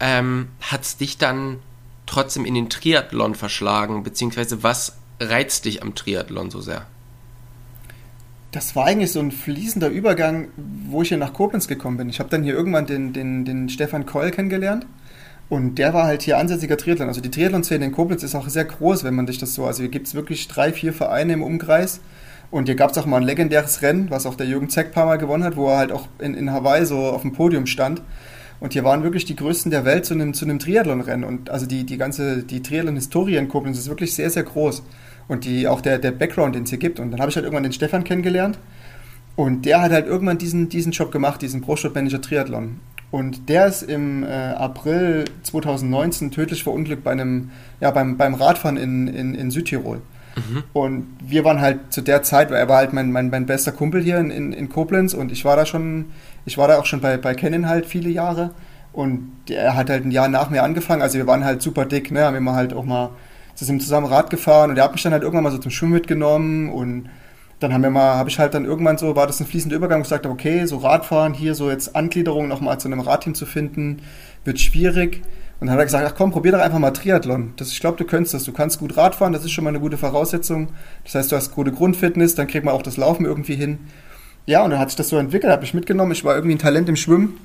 [0.00, 1.58] ähm, hat es dich dann
[2.06, 6.86] trotzdem in den Triathlon verschlagen, beziehungsweise was reizt dich am Triathlon so sehr?
[8.54, 10.46] Das war eigentlich so ein fließender Übergang,
[10.88, 12.08] wo ich hier nach Koblenz gekommen bin.
[12.08, 14.86] Ich habe dann hier irgendwann den, den, den Stefan Keul kennengelernt
[15.48, 17.08] und der war halt hier ansässiger Triathlon.
[17.08, 19.64] Also die Triathlon-Szene in Koblenz ist auch sehr groß, wenn man sich das so.
[19.64, 21.98] Also hier gibt es wirklich drei, vier Vereine im Umkreis
[22.52, 25.06] und hier gab es auch mal ein legendäres Rennen, was auch der Jürgen Zeck paar
[25.06, 28.02] Mal gewonnen hat, wo er halt auch in, in Hawaii so auf dem Podium stand.
[28.60, 31.24] Und hier waren wirklich die Größten der Welt zu einem, zu einem Triathlon-Rennen.
[31.24, 34.84] Und also die, die ganze die Triathlon-Historie in Koblenz ist wirklich sehr, sehr groß.
[35.28, 37.00] Und die, auch der, der Background, den es hier gibt.
[37.00, 38.58] Und dann habe ich halt irgendwann den Stefan kennengelernt.
[39.36, 42.80] Und der hat halt irgendwann diesen, diesen Job gemacht, diesen Pro-Shop-Manager Triathlon.
[43.10, 48.76] Und der ist im äh, April 2019 tödlich verunglückt bei einem, ja, beim, beim Radfahren
[48.76, 50.02] in, in, in Südtirol.
[50.36, 50.64] Mhm.
[50.72, 54.02] Und wir waren halt zu der Zeit, er war halt mein, mein, mein bester Kumpel
[54.02, 56.06] hier in, in, in, Koblenz und ich war da schon,
[56.44, 58.50] ich war da auch schon bei, bei Canon halt viele Jahre.
[58.92, 62.10] Und er hat halt ein Jahr nach mir angefangen, also wir waren halt super dick,
[62.10, 63.10] ne, haben immer halt auch mal
[63.54, 66.70] zusammen Rad gefahren und er hat mich dann halt irgendwann mal so zum Schwimmen mitgenommen
[66.70, 67.08] und
[67.60, 69.98] dann haben wir mal, habe ich halt dann irgendwann so, war das ein fließender Übergang,
[69.98, 73.34] wo ich gesagt habe, okay, so Radfahren, hier so jetzt Angliederung nochmal zu einem Radteam
[73.34, 74.02] zu finden,
[74.44, 75.22] wird schwierig.
[75.60, 77.54] Und dann hat er gesagt, ach komm, probier doch einfach mal Triathlon.
[77.56, 78.44] Das, ich glaube, du könntest das.
[78.44, 80.68] Du kannst gut Radfahren, das ist schon mal eine gute Voraussetzung.
[81.04, 83.78] Das heißt, du hast gute Grundfitness, dann kriegt man auch das Laufen irgendwie hin.
[84.46, 86.12] Ja, und dann hat sich das so entwickelt, habe ich mitgenommen.
[86.12, 87.38] Ich war irgendwie ein Talent im Schwimmen.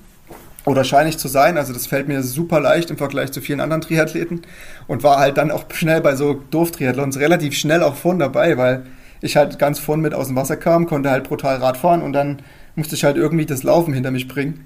[0.65, 1.57] Oder scheine ich zu sein.
[1.57, 4.41] Also das fällt mir super leicht im Vergleich zu vielen anderen Triathleten.
[4.87, 8.83] Und war halt dann auch schnell bei so Doof-Triathlons relativ schnell auch vorn dabei, weil
[9.21, 12.13] ich halt ganz vorn mit aus dem Wasser kam, konnte halt brutal Rad fahren und
[12.13, 12.41] dann
[12.75, 14.65] musste ich halt irgendwie das Laufen hinter mich bringen.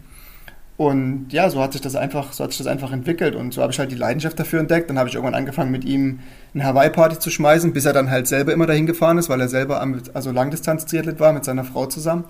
[0.75, 3.61] Und ja, so hat sich das einfach, so hat sich das einfach entwickelt und so
[3.61, 4.89] habe ich halt die Leidenschaft dafür entdeckt.
[4.89, 6.19] Dann habe ich irgendwann angefangen mit ihm
[6.53, 9.47] eine Hawaii-Party zu schmeißen, bis er dann halt selber immer dahin gefahren ist, weil er
[9.47, 12.23] selber am, also Langdistanz-Triathlet war mit seiner Frau zusammen.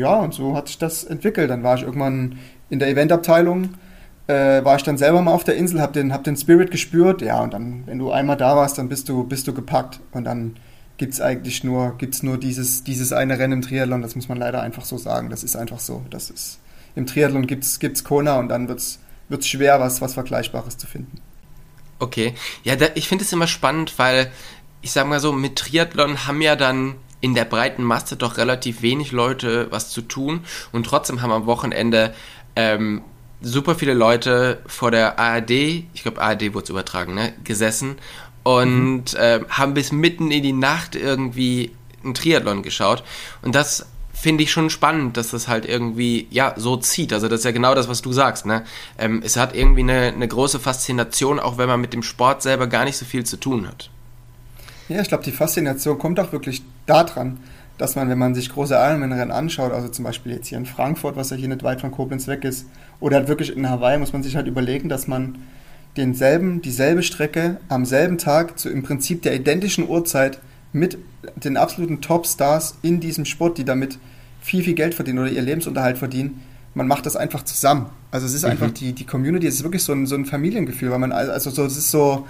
[0.00, 1.50] Ja, und so hat sich das entwickelt.
[1.50, 2.38] Dann war ich irgendwann
[2.70, 3.74] in der Eventabteilung,
[4.26, 7.22] äh, war ich dann selber mal auf der Insel, habe den, hab den Spirit gespürt.
[7.22, 10.00] Ja, und dann, wenn du einmal da warst, dann bist du, bist du gepackt.
[10.12, 10.56] Und dann
[10.96, 14.02] gibt es eigentlich nur, gibt's nur dieses, dieses eine Rennen im Triathlon.
[14.02, 15.30] Das muss man leider einfach so sagen.
[15.30, 16.02] Das ist einfach so.
[16.10, 16.60] Das ist
[16.94, 21.20] im Triathlon gibt es Kona und dann wird es schwer, was, was Vergleichbares zu finden.
[21.98, 22.34] Okay,
[22.64, 24.32] ja, da, ich finde es immer spannend, weil
[24.82, 28.82] ich sage mal so, mit Triathlon haben ja dann in der breiten Masse doch relativ
[28.82, 30.40] wenig Leute was zu tun
[30.72, 32.14] und trotzdem haben am Wochenende
[32.56, 33.02] ähm,
[33.40, 37.96] super viele Leute vor der ARD, ich glaube ARD wurde es übertragen, ne, gesessen
[38.42, 39.18] und mhm.
[39.18, 43.02] äh, haben bis mitten in die Nacht irgendwie einen Triathlon geschaut
[43.42, 43.86] und das
[44.20, 47.12] finde ich schon spannend, dass das halt irgendwie, ja, so zieht.
[47.12, 48.64] Also das ist ja genau das, was du sagst, ne?
[48.98, 52.66] Ähm, es hat irgendwie eine, eine große Faszination, auch wenn man mit dem Sport selber
[52.66, 53.88] gar nicht so viel zu tun hat.
[54.90, 57.38] Ja, ich glaube, die Faszination kommt auch wirklich daran,
[57.78, 61.14] dass man, wenn man sich große Ironman-Rennen anschaut, also zum Beispiel jetzt hier in Frankfurt,
[61.14, 62.66] was ja hier nicht weit von Koblenz weg ist,
[62.98, 65.38] oder halt wirklich in Hawaii, muss man sich halt überlegen, dass man
[65.96, 70.40] denselben, dieselbe Strecke am selben Tag zu im Prinzip der identischen Uhrzeit
[70.72, 70.98] mit
[71.36, 73.98] den absoluten Top-Stars in diesem Sport, die damit
[74.40, 76.40] viel, viel Geld verdienen oder ihr Lebensunterhalt verdienen,
[76.74, 77.86] man macht das einfach zusammen.
[78.10, 78.50] Also es ist mhm.
[78.50, 81.50] einfach die, die Community, es ist wirklich so ein, so ein Familiengefühl, weil man, also
[81.50, 82.26] so, es ist so,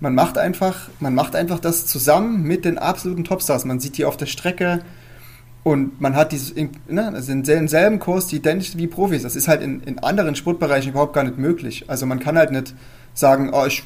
[0.00, 3.64] man macht einfach, man macht einfach das zusammen mit den absoluten Topstars.
[3.64, 4.82] Man sieht die auf der Strecke
[5.64, 6.54] und man hat dieses,
[6.88, 9.22] ne, also den selben Kurs, die identisch wie Profis.
[9.22, 11.84] Das ist halt in, in anderen Sportbereichen überhaupt gar nicht möglich.
[11.88, 12.74] Also man kann halt nicht
[13.14, 13.82] sagen, oh, ich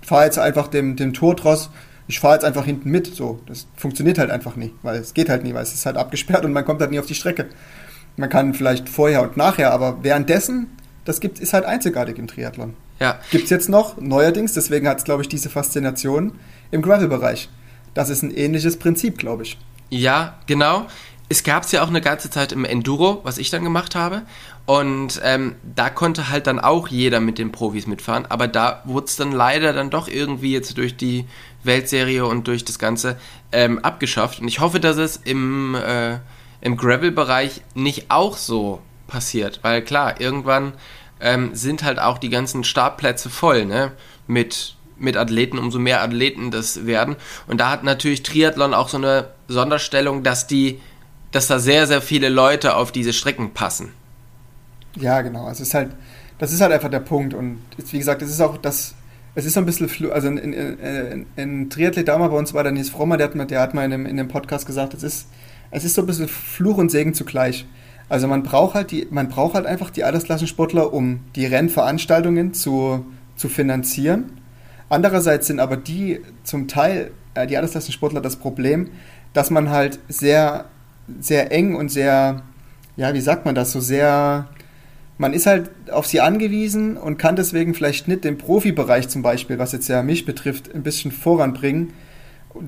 [0.00, 1.70] fahre jetzt einfach dem, dem Tortross
[2.12, 3.14] ich fahre jetzt einfach hinten mit.
[3.14, 5.96] So, das funktioniert halt einfach nicht, weil es geht halt nie, weil es ist halt
[5.96, 7.46] abgesperrt und man kommt halt nie auf die Strecke.
[8.16, 10.66] Man kann vielleicht vorher und nachher, aber währenddessen,
[11.04, 12.74] das gibt, ist halt einzigartig im Triathlon.
[13.00, 13.18] Ja.
[13.30, 16.32] Gibt es jetzt noch, neuerdings, deswegen hat es, glaube ich, diese Faszination
[16.70, 17.48] im Gravel-Bereich.
[17.94, 19.58] Das ist ein ähnliches Prinzip, glaube ich.
[19.90, 20.86] Ja, genau.
[21.28, 24.22] es gab es ja auch eine ganze Zeit im Enduro, was ich dann gemacht habe.
[24.66, 28.26] Und ähm, da konnte halt dann auch jeder mit den Profis mitfahren.
[28.28, 31.26] Aber da wurde es dann leider dann doch irgendwie jetzt durch die
[31.64, 33.16] Weltserie und durch das Ganze
[33.50, 34.40] ähm, abgeschafft.
[34.40, 36.18] Und ich hoffe, dass es im, äh,
[36.60, 39.60] im Gravel-Bereich nicht auch so passiert.
[39.62, 40.74] Weil klar, irgendwann
[41.22, 43.92] ähm, sind halt auch die ganzen Startplätze voll, ne?
[44.26, 47.16] Mit, mit Athleten, umso mehr Athleten das werden.
[47.46, 50.80] Und da hat natürlich Triathlon auch so eine Sonderstellung, dass die,
[51.30, 53.92] dass da sehr, sehr viele Leute auf diese Strecken passen.
[54.96, 55.46] Ja, genau.
[55.46, 55.90] Also es ist halt,
[56.38, 57.34] das ist halt einfach der Punkt.
[57.34, 58.94] Und wie gesagt, es ist auch das,
[59.34, 62.62] es ist so ein bisschen, also in, in, in, in Triathlet Dama bei uns war
[62.62, 64.94] der Nils Frommer, der hat mal, der hat mal in dem, in dem Podcast gesagt,
[64.94, 65.28] es ist,
[65.70, 67.66] es ist so ein bisschen Fluch und Segen zugleich.
[68.12, 73.06] Also man braucht halt die, man braucht halt einfach die Altersklassensportler, um die Rennveranstaltungen zu,
[73.36, 74.32] zu finanzieren.
[74.90, 78.90] Andererseits sind aber die zum Teil, äh, die Altersklassensportler, das Problem,
[79.32, 80.66] dass man halt sehr,
[81.20, 82.42] sehr eng und sehr,
[82.96, 84.46] ja, wie sagt man das, so sehr,
[85.16, 89.58] man ist halt auf sie angewiesen und kann deswegen vielleicht nicht den Profibereich zum Beispiel,
[89.58, 91.94] was jetzt ja mich betrifft, ein bisschen voranbringen,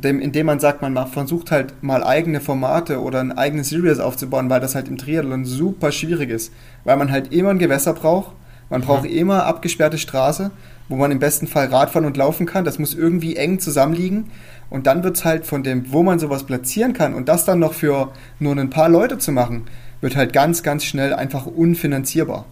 [0.02, 4.60] indem man sagt, man versucht halt mal eigene Formate oder ein eigenes Series aufzubauen, weil
[4.60, 6.52] das halt im Triathlon super schwierig ist,
[6.84, 8.32] weil man halt immer ein Gewässer braucht,
[8.70, 8.84] man mhm.
[8.86, 10.50] braucht immer abgesperrte Straße,
[10.88, 14.30] wo man im besten Fall Radfahren und laufen kann, das muss irgendwie eng zusammenliegen
[14.70, 17.58] und dann wird es halt von dem, wo man sowas platzieren kann und das dann
[17.58, 19.64] noch für nur ein paar Leute zu machen,
[20.00, 22.46] wird halt ganz, ganz schnell einfach unfinanzierbar.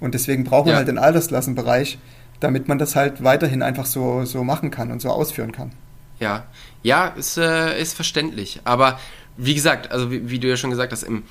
[0.00, 0.76] Und deswegen braucht man ja.
[0.78, 1.98] halt den Altersklassenbereich,
[2.40, 5.72] damit man das halt weiterhin einfach so, so machen kann und so ausführen kann.
[6.20, 6.46] Ja,
[6.82, 8.60] ja, ist, äh, ist verständlich.
[8.64, 8.98] Aber
[9.36, 11.24] wie gesagt, also wie, wie, du ja schon gesagt hast, im,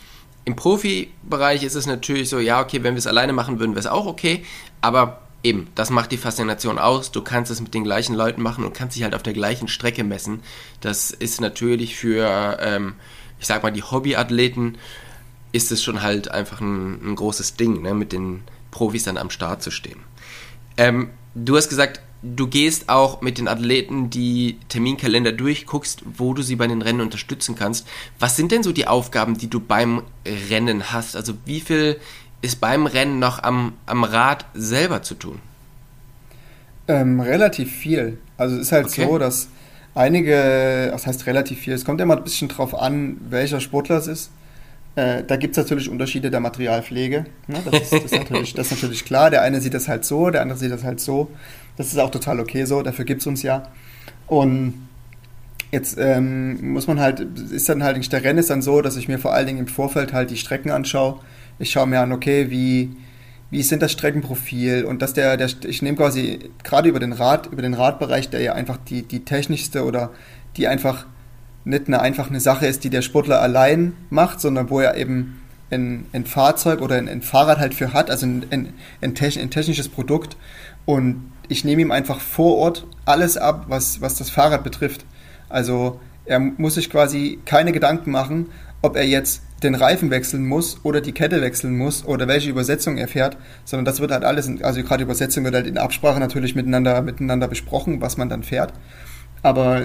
[0.45, 3.81] im Profibereich ist es natürlich so, ja, okay, wenn wir es alleine machen würden, wäre
[3.81, 4.45] es auch okay.
[4.81, 7.11] Aber eben, das macht die Faszination aus.
[7.11, 9.67] Du kannst es mit den gleichen Leuten machen und kannst dich halt auf der gleichen
[9.67, 10.41] Strecke messen.
[10.81, 12.95] Das ist natürlich für, ähm,
[13.39, 14.77] ich sag mal, die Hobbyathleten
[15.51, 19.29] ist es schon halt einfach ein, ein großes Ding, ne, mit den Profis dann am
[19.29, 19.99] Start zu stehen.
[20.77, 26.33] Ähm, du hast gesagt, du gehst auch mit den Athleten die Terminkalender durch, guckst, wo
[26.33, 27.87] du sie bei den Rennen unterstützen kannst.
[28.19, 30.03] Was sind denn so die Aufgaben, die du beim
[30.49, 31.15] Rennen hast?
[31.15, 31.97] Also wie viel
[32.41, 35.39] ist beim Rennen noch am, am Rad selber zu tun?
[36.87, 38.17] Ähm, relativ viel.
[38.37, 39.05] Also es ist halt okay.
[39.05, 39.49] so, dass
[39.93, 44.07] einige, das heißt relativ viel, es kommt immer ein bisschen drauf an, welcher Sportler es
[44.07, 44.31] ist.
[44.95, 47.25] Äh, da gibt es natürlich Unterschiede der Materialpflege.
[47.47, 47.57] Ne?
[47.65, 49.29] Das, ist, das, ist natürlich, das, ist, natürlich, klar.
[49.29, 51.29] Der eine sieht das halt so, der andere sieht das halt so.
[51.77, 53.69] Das ist auch total okay so, dafür gibt es uns ja.
[54.25, 54.73] Und
[55.71, 57.19] jetzt ähm, muss man halt,
[57.51, 59.67] ist dann halt, der Rennen ist dann so, dass ich mir vor allen Dingen im
[59.67, 61.19] Vorfeld halt die Strecken anschaue.
[61.59, 62.95] Ich schaue mir an, okay, wie,
[63.49, 67.47] wie sind das Streckenprofil und dass der, der ich nehme quasi gerade über den Rad,
[67.47, 70.11] über den Radbereich, der ja einfach die, die technischste oder
[70.57, 71.05] die einfach
[71.63, 75.41] nicht eine einfach eine Sache ist, die der Sportler allein macht, sondern wo er eben
[75.69, 79.89] ein, ein Fahrzeug oder ein, ein, Fahrrad halt für hat, also ein, ein, ein, technisches
[79.89, 80.37] Produkt.
[80.85, 85.05] Und ich nehme ihm einfach vor Ort alles ab, was, was das Fahrrad betrifft.
[85.49, 88.47] Also er muss sich quasi keine Gedanken machen,
[88.81, 92.97] ob er jetzt den Reifen wechseln muss oder die Kette wechseln muss oder welche Übersetzung
[92.97, 96.19] er fährt, sondern das wird halt alles, in, also gerade Übersetzung wird halt in Absprache
[96.19, 98.73] natürlich miteinander, miteinander besprochen, was man dann fährt.
[99.41, 99.81] Aber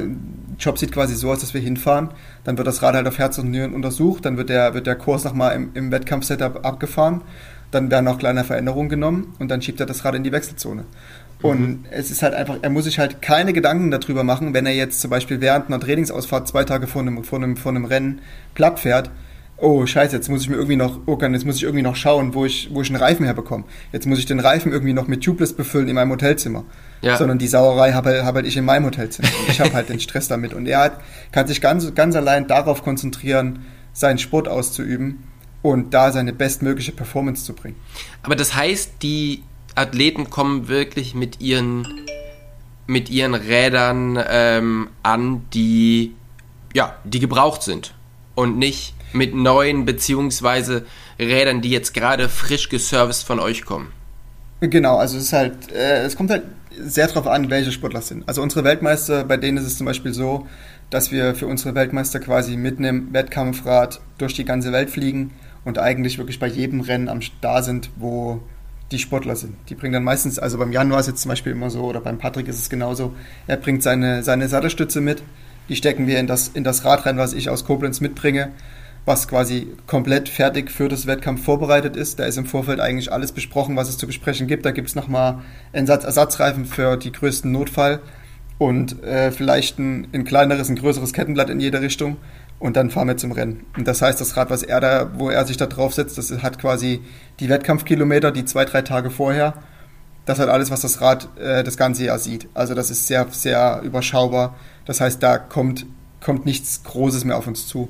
[0.58, 2.10] Job sieht quasi so aus, dass wir hinfahren,
[2.44, 4.96] dann wird das Rad halt auf Herz und Nieren untersucht, dann wird der, wird der
[4.96, 7.22] Kurs nochmal im, im Wettkampfsetup abgefahren,
[7.70, 10.84] dann werden noch kleine Veränderungen genommen und dann schiebt er das Rad in die Wechselzone.
[11.42, 11.84] Und mhm.
[11.90, 15.00] es ist halt einfach, er muss sich halt keine Gedanken darüber machen, wenn er jetzt
[15.00, 18.20] zum Beispiel während einer Trainingsausfahrt zwei Tage vor einem, vor einem, vor einem Rennen
[18.54, 19.10] platt fährt,
[19.62, 22.34] oh scheiße, jetzt muss ich mir irgendwie noch, oh, jetzt muss ich irgendwie noch schauen,
[22.34, 23.64] wo ich, wo ich einen Reifen herbekomme.
[23.92, 26.64] Jetzt muss ich den Reifen irgendwie noch mit Tubeless befüllen in meinem Hotelzimmer.
[27.00, 27.16] Ja.
[27.16, 29.28] Sondern die Sauerei habe, habe halt ich in meinem Hotelzimmer.
[29.48, 30.52] Ich habe halt den Stress damit.
[30.52, 31.00] Und er hat,
[31.30, 33.60] kann sich ganz, ganz allein darauf konzentrieren,
[33.92, 35.22] seinen Sport auszuüben
[35.62, 37.76] und da seine bestmögliche Performance zu bringen.
[38.22, 41.86] Aber das heißt, die Athleten kommen wirklich mit ihren,
[42.86, 46.14] mit ihren Rädern ähm, an, die,
[46.74, 47.94] ja, die gebraucht sind.
[48.34, 50.86] Und nicht mit neuen beziehungsweise
[51.18, 53.92] Rädern, die jetzt gerade frisch geserviced von euch kommen.
[54.60, 56.44] Genau, also es ist halt, äh, es kommt halt
[56.78, 58.26] sehr darauf an, welche Sportler es sind.
[58.28, 60.46] Also unsere Weltmeister, bei denen ist es zum Beispiel so,
[60.90, 65.32] dass wir für unsere Weltmeister quasi mit einem Wettkampfrad durch die ganze Welt fliegen
[65.64, 68.40] und eigentlich wirklich bei jedem Rennen am da sind, wo
[68.92, 69.54] die Sportler sind.
[69.68, 72.18] Die bringen dann meistens, also beim Januar ist es zum Beispiel immer so, oder beim
[72.18, 73.12] Patrick ist es genauso,
[73.46, 75.22] er bringt seine, seine Sattelstütze mit,
[75.68, 78.50] die stecken wir in das, in das Rad rein, was ich aus Koblenz mitbringe
[79.04, 82.18] was quasi komplett fertig für das Wettkampf vorbereitet ist.
[82.18, 84.64] Da ist im Vorfeld eigentlich alles besprochen, was es zu besprechen gibt.
[84.64, 85.40] Da gibt es nochmal
[85.72, 88.00] Ersatzreifen für die größten Notfall
[88.58, 92.16] und äh, vielleicht ein, ein, kleineres, ein größeres Kettenblatt in jede Richtung.
[92.62, 93.66] Und dann fahren wir zum Rennen.
[93.76, 96.30] Und das heißt, das Rad, was er da, wo er sich da drauf setzt, das
[96.44, 97.02] hat quasi
[97.40, 99.54] die Wettkampfkilometer, die zwei, drei Tage vorher.
[100.26, 102.48] Das hat alles, was das Rad äh, das ganze Jahr sieht.
[102.54, 104.54] Also das ist sehr, sehr überschaubar.
[104.84, 105.86] Das heißt, da kommt,
[106.20, 107.88] kommt nichts Großes mehr auf uns zu.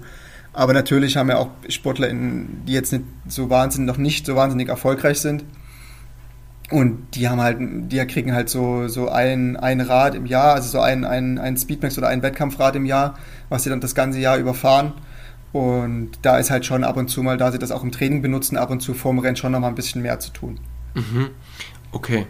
[0.54, 4.70] Aber natürlich haben wir auch Sportler, die jetzt nicht so wahnsinnig, noch nicht so wahnsinnig
[4.70, 5.44] erfolgreich sind.
[6.72, 10.70] Und die haben halt, die kriegen halt so, so ein, ein Rad im Jahr, also
[10.70, 13.18] so ein, ein, ein Speedmax oder ein Wettkampfrad im Jahr,
[13.50, 14.94] was sie dann das ganze Jahr überfahren.
[15.52, 18.22] Und da ist halt schon ab und zu mal, da sie das auch im Training
[18.22, 20.58] benutzen, ab und zu vorm Rennen schon noch mal ein bisschen mehr zu tun.
[20.94, 21.28] Mhm.
[21.92, 22.26] Okay.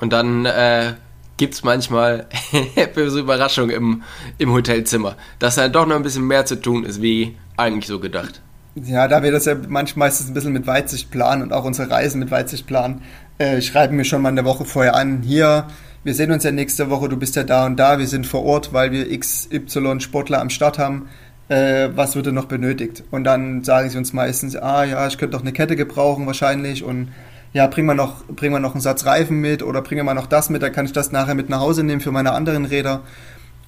[0.00, 0.94] Und dann äh,
[1.36, 2.26] gibt es manchmal
[2.96, 4.02] böse Überraschungen im,
[4.38, 8.00] im Hotelzimmer, dass dann doch noch ein bisschen mehr zu tun ist, wie eigentlich so
[8.00, 8.42] gedacht.
[8.74, 11.90] Ja, da wir das ja manchmal meistens ein bisschen mit Weitsicht planen und auch unsere
[11.90, 13.02] Reisen mit Weitsicht planen,
[13.42, 15.66] äh, schreiben wir schon mal eine Woche vorher an, hier,
[16.04, 18.44] wir sehen uns ja nächste Woche, du bist ja da und da, wir sind vor
[18.44, 21.08] Ort, weil wir XY Sportler am Start haben,
[21.48, 23.02] äh, was wird denn noch benötigt?
[23.10, 26.84] Und dann sagen sie uns meistens, ah ja, ich könnte doch eine Kette gebrauchen wahrscheinlich
[26.84, 27.08] und
[27.52, 30.26] ja, bring mal noch, bring mal noch einen Satz Reifen mit oder bring mal noch
[30.28, 33.00] das mit, dann kann ich das nachher mit nach Hause nehmen für meine anderen Räder.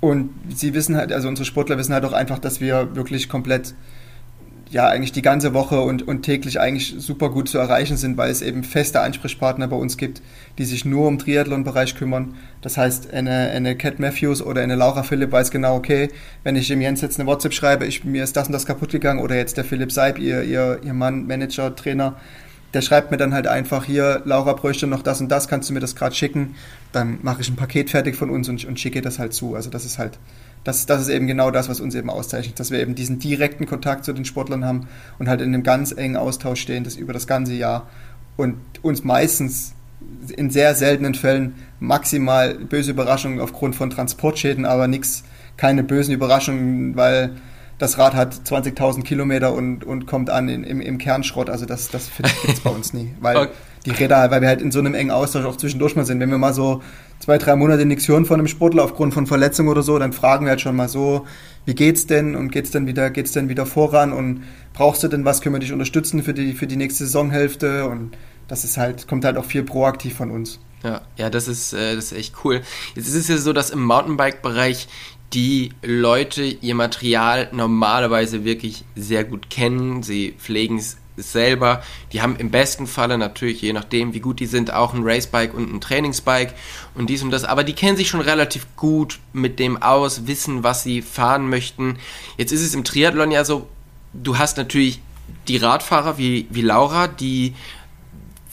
[0.00, 3.74] Und sie wissen halt, also unsere Sportler wissen halt auch einfach, dass wir wirklich komplett
[4.70, 8.30] ja eigentlich die ganze Woche und, und täglich eigentlich super gut zu erreichen sind, weil
[8.30, 10.22] es eben feste Ansprechpartner bei uns gibt,
[10.58, 12.34] die sich nur um Triathlon-Bereich kümmern.
[12.60, 16.08] Das heißt, eine, eine Cat Matthews oder eine Laura Philipp weiß genau, okay,
[16.42, 18.90] wenn ich dem Jens jetzt eine WhatsApp schreibe, ich, mir ist das und das kaputt
[18.90, 22.16] gegangen oder jetzt der Philipp Seib, ihr, ihr, ihr Mann, Manager, Trainer,
[22.74, 25.74] der schreibt mir dann halt einfach hier, Laura bräuchte noch das und das, kannst du
[25.74, 26.56] mir das gerade schicken?
[26.90, 29.54] Dann mache ich ein Paket fertig von uns und, und schicke das halt zu.
[29.54, 30.18] Also das ist halt
[30.64, 33.66] das, das ist eben genau das, was uns eben auszeichnet, dass wir eben diesen direkten
[33.66, 37.12] Kontakt zu den Sportlern haben und halt in einem ganz engen Austausch stehen, das über
[37.12, 37.88] das ganze Jahr
[38.36, 39.74] und uns meistens
[40.36, 45.24] in sehr seltenen Fällen maximal böse Überraschungen aufgrund von Transportschäden, aber nichts,
[45.56, 47.36] keine bösen Überraschungen, weil
[47.78, 51.50] das Rad hat 20.000 Kilometer und, und kommt an in, im, im Kernschrott.
[51.50, 53.14] Also das, das findet es bei uns nie.
[53.20, 53.50] Weil okay.
[53.84, 56.20] die Räder, weil wir halt in so einem engen Austausch auch zwischendurch mal sind.
[56.20, 56.82] Wenn wir mal so
[57.24, 60.44] zwei, drei Monate nichts hören von einem Sportler aufgrund von Verletzung oder so, dann fragen
[60.44, 61.26] wir halt schon mal so,
[61.64, 65.24] wie geht's denn und geht's denn wieder, geht's denn wieder voran und brauchst du denn
[65.24, 68.14] was, können wir dich unterstützen für die, für die nächste Saisonhälfte und
[68.46, 70.60] das ist halt, kommt halt auch viel proaktiv von uns.
[70.82, 72.60] Ja, ja, das ist, äh, das ist echt cool.
[72.94, 74.86] Jetzt ist es ja so, dass im Mountainbike-Bereich
[75.32, 80.02] die Leute ihr Material normalerweise wirklich sehr gut kennen.
[80.02, 81.82] Sie pflegen es selber.
[82.12, 85.54] Die haben im besten Falle natürlich, je nachdem, wie gut die sind, auch ein Racebike
[85.54, 86.54] und ein Trainingsbike
[86.94, 87.44] und dies und das.
[87.44, 91.98] Aber die kennen sich schon relativ gut mit dem aus, wissen, was sie fahren möchten.
[92.36, 93.68] Jetzt ist es im Triathlon ja so,
[94.12, 95.00] du hast natürlich
[95.48, 97.54] die Radfahrer wie, wie Laura, die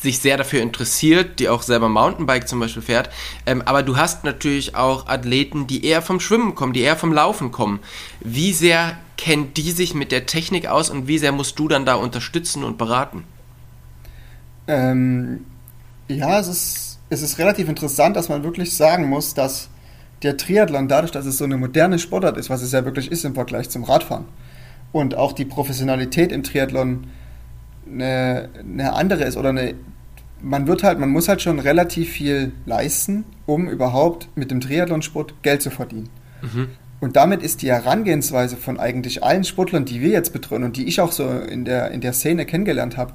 [0.02, 3.10] sich sehr dafür interessiert, die auch selber Mountainbike zum Beispiel fährt.
[3.46, 7.14] Ähm, aber du hast natürlich auch Athleten, die eher vom Schwimmen kommen, die eher vom
[7.14, 7.80] Laufen kommen.
[8.20, 11.86] Wie sehr kennen die sich mit der Technik aus und wie sehr musst du dann
[11.86, 13.24] da unterstützen und beraten?
[14.68, 15.46] Ähm,
[16.08, 19.70] ja, es ist, es ist relativ interessant, dass man wirklich sagen muss, dass
[20.24, 23.24] der Triathlon dadurch, dass es so eine moderne Sportart ist, was es ja wirklich ist
[23.24, 24.26] im Vergleich zum Radfahren
[24.92, 27.06] und auch die Professionalität im Triathlon
[27.86, 29.76] eine, eine andere ist oder eine
[30.44, 35.44] man wird halt, man muss halt schon relativ viel leisten, um überhaupt mit dem Triathlonsport
[35.44, 36.10] Geld zu verdienen.
[36.42, 36.70] Mhm.
[37.02, 40.88] Und damit ist die Herangehensweise von eigentlich allen Sportlern, die wir jetzt betreuen und die
[40.88, 43.14] ich auch so in der, in der Szene kennengelernt habe,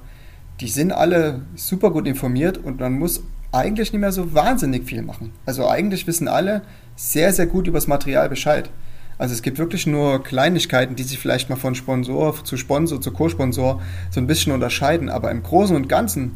[0.61, 3.23] die sind alle super gut informiert und man muss
[3.53, 5.31] eigentlich nicht mehr so wahnsinnig viel machen.
[5.47, 6.63] Also eigentlich wissen alle
[6.97, 8.71] sehr, sehr gut über das Material Bescheid.
[9.19, 13.13] Also es gibt wirklich nur Kleinigkeiten, die sich vielleicht mal von Sponsor zu Sponsor zu
[13.13, 15.09] Co-Sponsor so ein bisschen unterscheiden.
[15.09, 16.33] Aber im Großen und Ganzen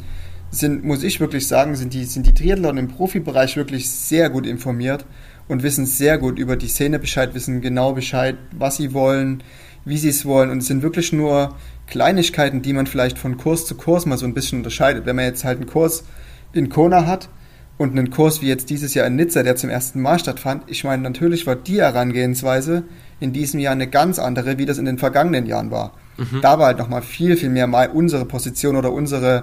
[0.52, 4.46] sind, muss ich wirklich sagen, sind die, sind die Triathlon im Profibereich wirklich sehr gut
[4.46, 5.04] informiert
[5.50, 9.42] und wissen sehr gut über die Szene Bescheid, wissen genau Bescheid, was sie wollen,
[9.84, 10.48] wie sie es wollen.
[10.48, 11.56] Und es sind wirklich nur
[11.88, 15.06] Kleinigkeiten, die man vielleicht von Kurs zu Kurs mal so ein bisschen unterscheidet.
[15.06, 16.04] Wenn man jetzt halt einen Kurs
[16.52, 17.30] in Kona hat
[17.78, 20.84] und einen Kurs wie jetzt dieses Jahr in Nizza, der zum ersten Mal stattfand, ich
[20.84, 22.84] meine, natürlich war die Herangehensweise
[23.18, 25.94] in diesem Jahr eine ganz andere, wie das in den vergangenen Jahren war.
[26.16, 26.42] Mhm.
[26.42, 29.42] Da war halt nochmal viel, viel mehr mal unsere Position oder unsere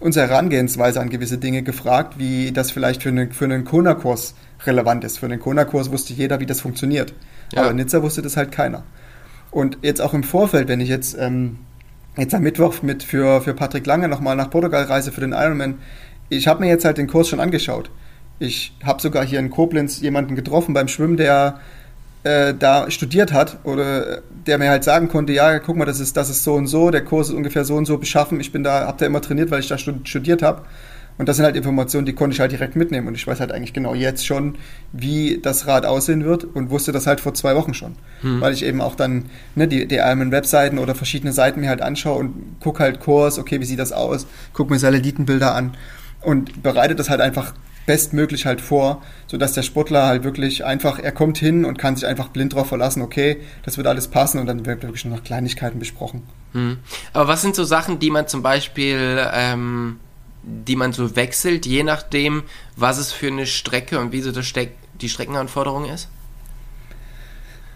[0.00, 4.34] unsere Herangehensweise an gewisse Dinge gefragt, wie das vielleicht für, eine, für einen Kona-Kurs
[4.66, 5.18] relevant ist.
[5.18, 7.14] Für einen Kona-Kurs wusste jeder, wie das funktioniert.
[7.52, 7.62] Ja.
[7.62, 8.84] Aber in Nizza wusste das halt keiner.
[9.50, 11.58] Und jetzt auch im Vorfeld, wenn ich jetzt, ähm,
[12.16, 15.78] jetzt am Mittwoch mit für, für Patrick Lange nochmal nach Portugal reise für den Ironman,
[16.28, 17.90] ich habe mir jetzt halt den Kurs schon angeschaut.
[18.38, 21.60] Ich habe sogar hier in Koblenz jemanden getroffen beim Schwimmen, der
[22.24, 26.16] äh, da studiert hat oder der mir halt sagen konnte, ja, guck mal, das ist,
[26.16, 28.40] das ist so und so, der Kurs ist ungefähr so und so beschaffen.
[28.40, 30.62] Ich bin da, hab da immer trainiert, weil ich da studiert habe.
[31.16, 33.06] Und das sind halt Informationen, die konnte ich halt direkt mitnehmen.
[33.06, 34.56] Und ich weiß halt eigentlich genau jetzt schon,
[34.92, 37.94] wie das Rad aussehen wird und wusste das halt vor zwei Wochen schon.
[38.22, 38.40] Hm.
[38.40, 41.82] Weil ich eben auch dann ne, die, die eigenen Webseiten oder verschiedene Seiten mir halt
[41.82, 45.76] anschaue und gucke halt Kurs, okay, wie sieht das aus, gucke mir Satellitenbilder an
[46.22, 47.54] und bereite das halt einfach
[47.86, 52.06] bestmöglich halt vor, sodass der Sportler halt wirklich einfach, er kommt hin und kann sich
[52.06, 55.24] einfach blind drauf verlassen, okay, das wird alles passen und dann wird wirklich nur noch
[55.24, 56.22] Kleinigkeiten besprochen.
[56.52, 56.78] Hm.
[57.12, 59.98] Aber was sind so Sachen, die man zum Beispiel ähm,
[60.44, 62.42] die man so wechselt, je nachdem,
[62.76, 66.08] was es für eine Strecke und wie so das Steck, die Streckenanforderung ist?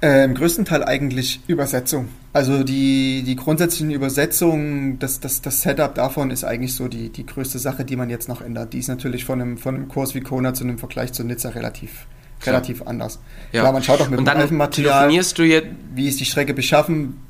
[0.01, 2.09] Äh, Im größten Teil eigentlich Übersetzung.
[2.33, 7.27] Also die, die grundsätzlichen Übersetzungen, das, das, das Setup davon ist eigentlich so die, die
[7.27, 8.73] größte Sache, die man jetzt noch ändert.
[8.75, 11.49] Die ist natürlich von einem, von einem Kurs wie Kona zu einem Vergleich zu Nizza
[11.49, 12.07] relativ,
[12.47, 13.19] relativ anders.
[13.51, 13.63] Ja.
[13.63, 17.21] Klar, man schaut auch mit und dem Reifenmaterial, wie ist die Strecke beschaffen.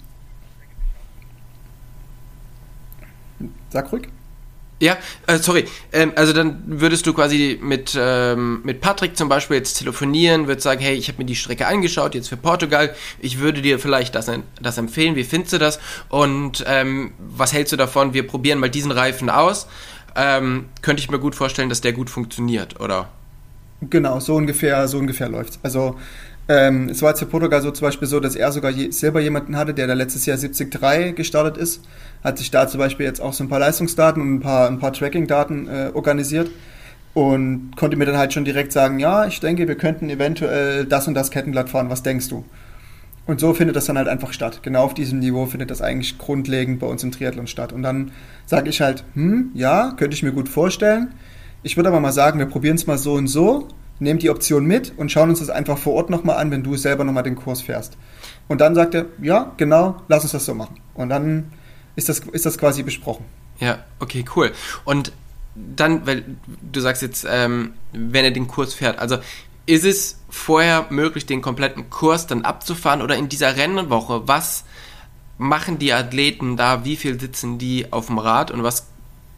[3.71, 4.09] Sag ruhig.
[4.81, 5.64] Ja, äh, sorry.
[5.93, 10.64] Ähm, also dann würdest du quasi mit, ähm, mit Patrick zum Beispiel jetzt telefonieren, würdest
[10.64, 12.95] sagen, hey, ich habe mir die Strecke angeschaut, jetzt für Portugal.
[13.18, 15.16] Ich würde dir vielleicht das, das empfehlen.
[15.16, 15.81] Wie findest du das?
[16.09, 18.14] Und ähm, was hältst du davon?
[18.14, 19.66] Wir probieren mal diesen Reifen aus.
[20.14, 23.09] Ähm, könnte ich mir gut vorstellen, dass der gut funktioniert, oder?
[23.81, 25.59] Genau, so ungefähr, so ungefähr läuft's.
[25.62, 25.97] Also
[26.49, 29.20] ähm, es war jetzt für Portugal so zum Beispiel so, dass er sogar je, selber
[29.20, 31.82] jemanden hatte, der da letztes Jahr 70.3 gestartet ist,
[32.24, 34.78] hat sich da zum Beispiel jetzt auch so ein paar Leistungsdaten und ein paar, ein
[34.78, 36.51] paar Tracking-Daten äh, organisiert
[37.12, 41.07] und konnte mir dann halt schon direkt sagen, ja, ich denke, wir könnten eventuell das
[41.07, 42.44] und das Kettenblatt fahren, was denkst du?
[43.26, 44.61] Und so findet das dann halt einfach statt.
[44.62, 47.74] Genau auf diesem Niveau findet das eigentlich grundlegend bei uns im Triathlon statt.
[47.74, 48.12] Und dann
[48.46, 51.09] sage ich halt, hm, ja, könnte ich mir gut vorstellen.
[51.62, 53.68] Ich würde aber mal sagen, wir probieren es mal so und so
[54.01, 56.76] nehmen die Option mit und schauen uns das einfach vor Ort nochmal an, wenn du
[56.76, 57.96] selber nochmal den Kurs fährst.
[58.46, 60.80] Und dann sagt er, ja, genau, lass uns das so machen.
[60.94, 61.53] Und dann
[61.96, 63.24] ist das, ist das quasi besprochen.
[63.59, 64.53] Ja, okay, cool.
[64.84, 65.12] Und
[65.55, 66.24] dann, weil
[66.72, 69.18] du sagst jetzt, ähm, wenn er den Kurs fährt, also
[69.66, 74.64] ist es vorher möglich, den kompletten Kurs dann abzufahren oder in dieser Rennwoche, was
[75.36, 78.86] machen die Athleten da, wie viel sitzen die auf dem Rad und was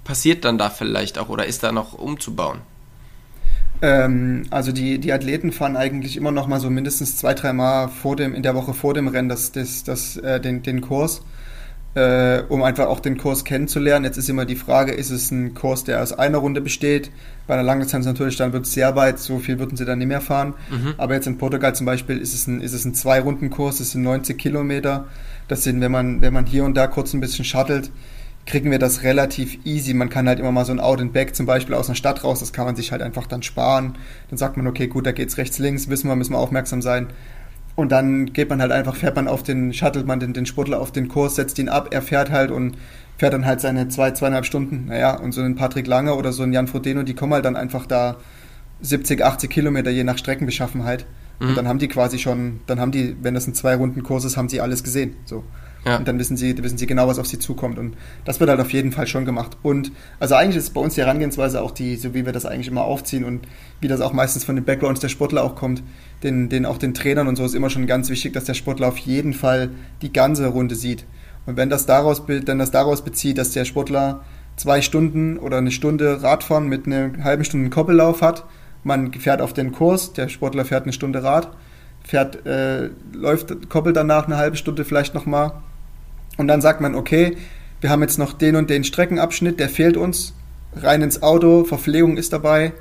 [0.05, 2.61] passiert dann da vielleicht auch oder ist da noch umzubauen?
[3.83, 8.17] Ähm, also die, die Athleten fahren eigentlich immer noch mal so mindestens zwei, dreimal vor
[8.17, 11.23] dem, in der Woche vor dem Rennen das, das, das, äh, den, den Kurs,
[11.95, 14.05] äh, um einfach auch den Kurs kennenzulernen.
[14.05, 17.11] Jetzt ist immer die Frage, ist es ein Kurs, der aus einer Runde besteht?
[17.47, 20.09] Bei einer Langdistanz natürlich, dann wird es sehr weit, so viel würden sie dann nicht
[20.09, 20.55] mehr fahren.
[20.71, 20.95] Mhm.
[20.99, 24.03] Aber jetzt in Portugal zum Beispiel ist es ein, ist es ein Zwei-Runden-Kurs, es sind
[24.03, 25.07] 90 Kilometer.
[25.49, 27.91] Das sind, wenn man, wenn man hier und da kurz ein bisschen shuttelt,
[28.47, 29.95] kriegen wir das relativ easy.
[29.95, 32.25] Man kann halt immer mal so ein Out and Back zum Beispiel aus einer Stadt
[32.25, 33.97] raus, das kann man sich halt einfach dann sparen.
[34.29, 37.09] Dann sagt man, okay, gut, da geht's rechts, links, wissen wir, müssen wir aufmerksam sein.
[37.77, 40.81] Und dann geht man halt einfach, fährt man auf den, shuttelt man den, den Sportler
[40.81, 42.77] auf den Kurs, setzt ihn ab, er fährt halt und
[43.17, 44.87] fährt dann halt seine zwei, zweieinhalb Stunden.
[44.87, 47.57] Naja, und so ein Patrick Lange oder so ein Jan Frodeno, die kommen halt dann
[47.57, 48.17] einfach da
[48.81, 51.07] 70, 80 Kilometer je nach Streckenbeschaffenheit.
[51.39, 51.49] Mhm.
[51.49, 54.49] Und dann haben die quasi schon, dann haben die, wenn das ein Zwei-Runden-Kurs ist, haben
[54.49, 55.17] sie alles gesehen.
[55.25, 55.45] So.
[55.85, 55.97] Ja.
[55.97, 57.79] Und dann wissen sie, wissen sie genau, was auf sie zukommt.
[57.79, 59.57] Und das wird halt auf jeden Fall schon gemacht.
[59.63, 62.69] Und also eigentlich ist bei uns die Herangehensweise auch die, so wie wir das eigentlich
[62.69, 63.47] immer aufziehen und
[63.81, 65.83] wie das auch meistens von den Backgrounds der Sportler auch kommt,
[66.23, 68.89] den, den auch den Trainern und so ist immer schon ganz wichtig, dass der Sportler
[68.89, 69.71] auf jeden Fall
[70.03, 71.07] die ganze Runde sieht.
[71.47, 74.23] Und wenn das daraus, wenn das daraus bezieht, dass der Sportler
[74.57, 78.45] zwei Stunden oder eine Stunde Radfahren mit einer halben Stunde Koppellauf hat,
[78.85, 81.51] man fährt auf den Kurs, der Sportler fährt eine Stunde Rad,
[82.05, 85.53] fährt, äh, läuft, koppelt danach eine halbe Stunde vielleicht nochmal
[86.41, 87.37] und dann sagt man, okay,
[87.83, 90.33] wir haben jetzt noch den und den Streckenabschnitt, der fehlt uns.
[90.75, 92.73] Rein ins Auto, Verpflegung ist dabei,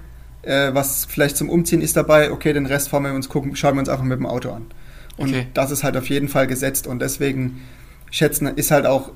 [0.44, 2.32] äh, was vielleicht zum Umziehen ist dabei.
[2.32, 4.68] Okay, den Rest fahren wir uns gucken, schauen wir uns einfach mit dem Auto an.
[5.18, 5.48] Und okay.
[5.54, 7.60] das ist halt auf jeden Fall gesetzt und deswegen
[8.12, 9.12] schätzen ist halt auch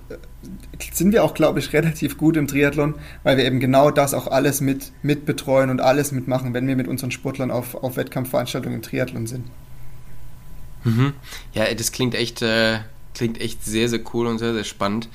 [0.91, 4.27] sind wir auch glaube ich relativ gut im Triathlon, weil wir eben genau das auch
[4.27, 8.79] alles mit mit betreuen und alles mitmachen, wenn wir mit unseren Sportlern auf, auf Wettkampfveranstaltungen
[8.79, 9.45] im Triathlon sind.
[10.83, 11.13] Mhm.
[11.53, 12.79] Ja, das klingt echt äh,
[13.13, 15.09] klingt echt sehr, sehr cool und sehr, sehr spannend.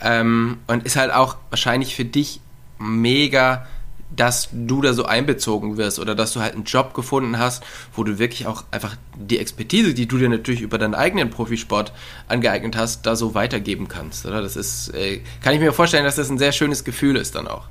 [0.00, 2.40] Ähm, und ist halt auch wahrscheinlich für dich
[2.78, 3.66] mega,
[4.14, 8.04] dass du da so einbezogen wirst oder dass du halt einen Job gefunden hast, wo
[8.04, 11.92] du wirklich auch einfach die Expertise, die du dir natürlich über deinen eigenen Profisport
[12.28, 14.26] angeeignet hast, da so weitergeben kannst.
[14.26, 14.42] Oder?
[14.42, 17.48] Das ist, äh, kann ich mir vorstellen, dass das ein sehr schönes Gefühl ist dann
[17.48, 17.68] auch.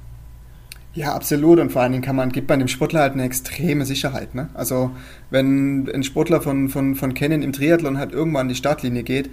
[0.96, 1.60] Ja, absolut.
[1.60, 4.36] Und vor allen Dingen kann man, gibt man dem Sportler halt eine extreme Sicherheit.
[4.36, 4.50] Ne?
[4.54, 4.92] Also
[5.32, 9.30] wenn ein Sportler von, von, von Canon im Triathlon halt irgendwann an die Startlinie geht,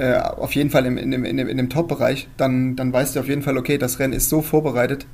[0.00, 3.20] äh, auf jeden Fall im, in, in, in, in dem Top-Bereich, dann, dann weißt du
[3.20, 5.06] auf jeden Fall, okay, das Rennen ist so vorbereitet,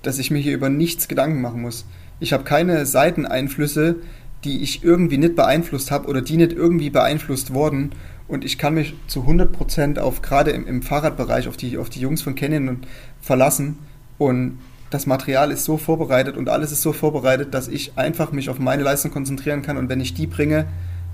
[0.00, 1.84] dass ich mir hier über nichts Gedanken machen muss.
[2.20, 3.96] Ich habe keine Seiteneinflüsse,
[4.44, 7.90] die ich irgendwie nicht beeinflusst habe oder die nicht irgendwie beeinflusst wurden.
[8.28, 12.00] Und ich kann mich zu 100% auf, gerade im, im Fahrradbereich, auf die, auf die
[12.00, 12.78] Jungs von Canyon
[13.20, 13.76] verlassen.
[14.16, 18.48] Und das Material ist so vorbereitet und alles ist so vorbereitet, dass ich einfach mich
[18.48, 20.66] auf meine Leistung konzentrieren kann und wenn ich die bringe,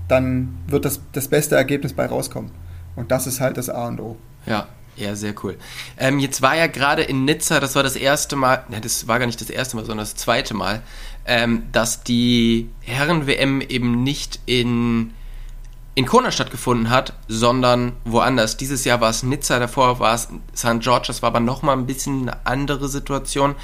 [0.07, 2.51] dann wird das, das beste Ergebnis bei rauskommen.
[2.97, 4.17] Und das ist halt das A und O.
[4.45, 4.67] Ja,
[4.97, 5.57] ja, sehr cool.
[5.97, 9.19] Ähm, jetzt war ja gerade in Nizza, das war das erste Mal, ne, das war
[9.19, 10.81] gar nicht das erste Mal, sondern das zweite Mal,
[11.25, 15.13] ähm, dass die Herren-WM eben nicht in,
[15.93, 18.57] in Kona stattgefunden hat, sondern woanders.
[18.57, 20.79] Dieses Jahr war es Nizza, davor war es St.
[20.79, 23.55] George, das war aber nochmal ein bisschen eine andere Situation.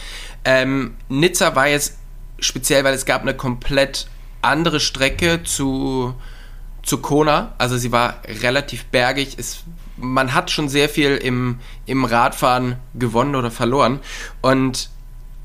[0.46, 1.98] Ähm, Nizza war jetzt
[2.38, 4.08] speziell, weil es gab eine komplett
[4.44, 6.14] andere Strecke zu,
[6.84, 7.54] zu Kona.
[7.58, 9.36] Also sie war relativ bergig.
[9.38, 9.64] Es,
[9.98, 14.00] man hat schon sehr viel im, im Radfahren gewonnen oder verloren.
[14.42, 14.90] Und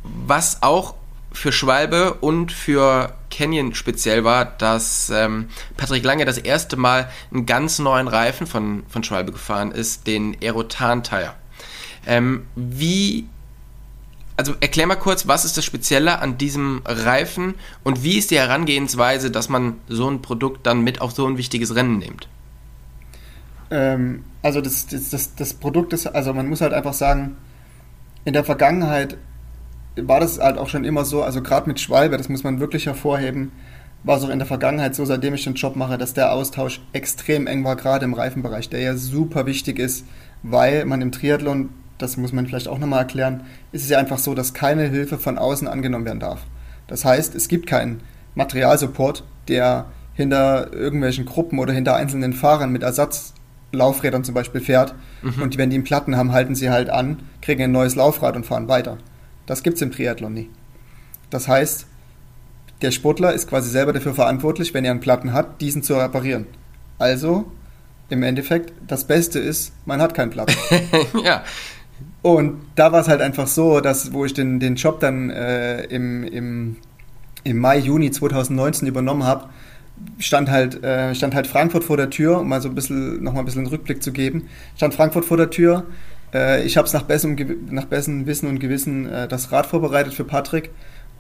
[0.02, 0.94] was auch
[1.32, 7.46] für Schwalbe und für Canyon speziell war, dass ähm, Patrick Lange das erste Mal einen
[7.46, 11.34] ganz neuen Reifen von, von Schwalbe gefahren ist, den Aerotan Tire.
[12.06, 13.28] Ähm, wie,
[14.38, 18.38] also erklär mal kurz, was ist das Spezielle an diesem Reifen und wie ist die
[18.38, 22.28] Herangehensweise, dass man so ein Produkt dann mit auf so ein wichtiges Rennen nimmt?
[23.72, 27.36] Ähm, also das, das, das, das Produkt ist, also man muss halt einfach sagen,
[28.24, 29.16] in der Vergangenheit
[29.96, 32.86] war das halt auch schon immer so, also gerade mit Schwalbe, das muss man wirklich
[32.86, 33.50] hervorheben,
[34.04, 36.80] war es auch in der Vergangenheit so, seitdem ich den Job mache, dass der Austausch
[36.92, 40.06] extrem eng war, gerade im Reifenbereich, der ja super wichtig ist,
[40.44, 43.42] weil man im Triathlon, das muss man vielleicht auch nochmal erklären,
[43.72, 46.40] ist es ja einfach so, dass keine Hilfe von außen angenommen werden darf.
[46.86, 48.00] Das heißt, es gibt keinen
[48.34, 54.94] Materialsupport, der hinter irgendwelchen Gruppen oder hinter einzelnen Fahrern mit Ersatzlaufrädern zum Beispiel fährt.
[55.22, 55.42] Mhm.
[55.42, 58.46] Und wenn die einen Platten haben, halten sie halt an, kriegen ein neues Laufrad und
[58.46, 58.98] fahren weiter.
[59.46, 60.50] Das gibt es im Triathlon nie.
[61.30, 61.86] Das heißt,
[62.82, 66.46] der Sportler ist quasi selber dafür verantwortlich, wenn er einen Platten hat, diesen zu reparieren.
[66.98, 67.50] Also,
[68.08, 70.54] im Endeffekt, das Beste ist, man hat keinen Platten.
[71.24, 71.44] ja.
[72.22, 75.84] Und da war es halt einfach so, dass, wo ich den, den Job dann äh,
[75.84, 76.76] im, im,
[77.44, 79.48] im Mai, Juni 2019 übernommen habe,
[80.18, 83.42] stand halt, äh, stand halt Frankfurt vor der Tür, um mal so ein bisschen, nochmal
[83.42, 84.48] ein bisschen einen Rückblick zu geben.
[84.76, 85.86] Stand Frankfurt vor der Tür,
[86.34, 87.36] äh, ich habe es nach bestem,
[87.70, 90.70] nach bestem Wissen und Gewissen äh, das Rad vorbereitet für Patrick.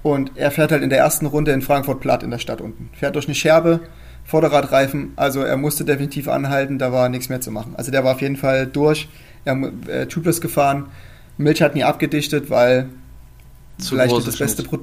[0.02, 2.90] Und er fährt halt in der ersten Runde in Frankfurt platt in der Stadt unten.
[2.92, 3.80] Fährt durch eine Scherbe,
[4.24, 7.74] Vorderradreifen, also er musste definitiv anhalten, da war nichts mehr zu machen.
[7.76, 9.08] Also der war auf jeden Fall durch,
[9.44, 9.56] er
[9.88, 10.86] äh, tubeless gefahren.
[11.36, 12.88] Milch hat nie abgedichtet, weil
[13.78, 14.80] zu vielleicht das beste Pro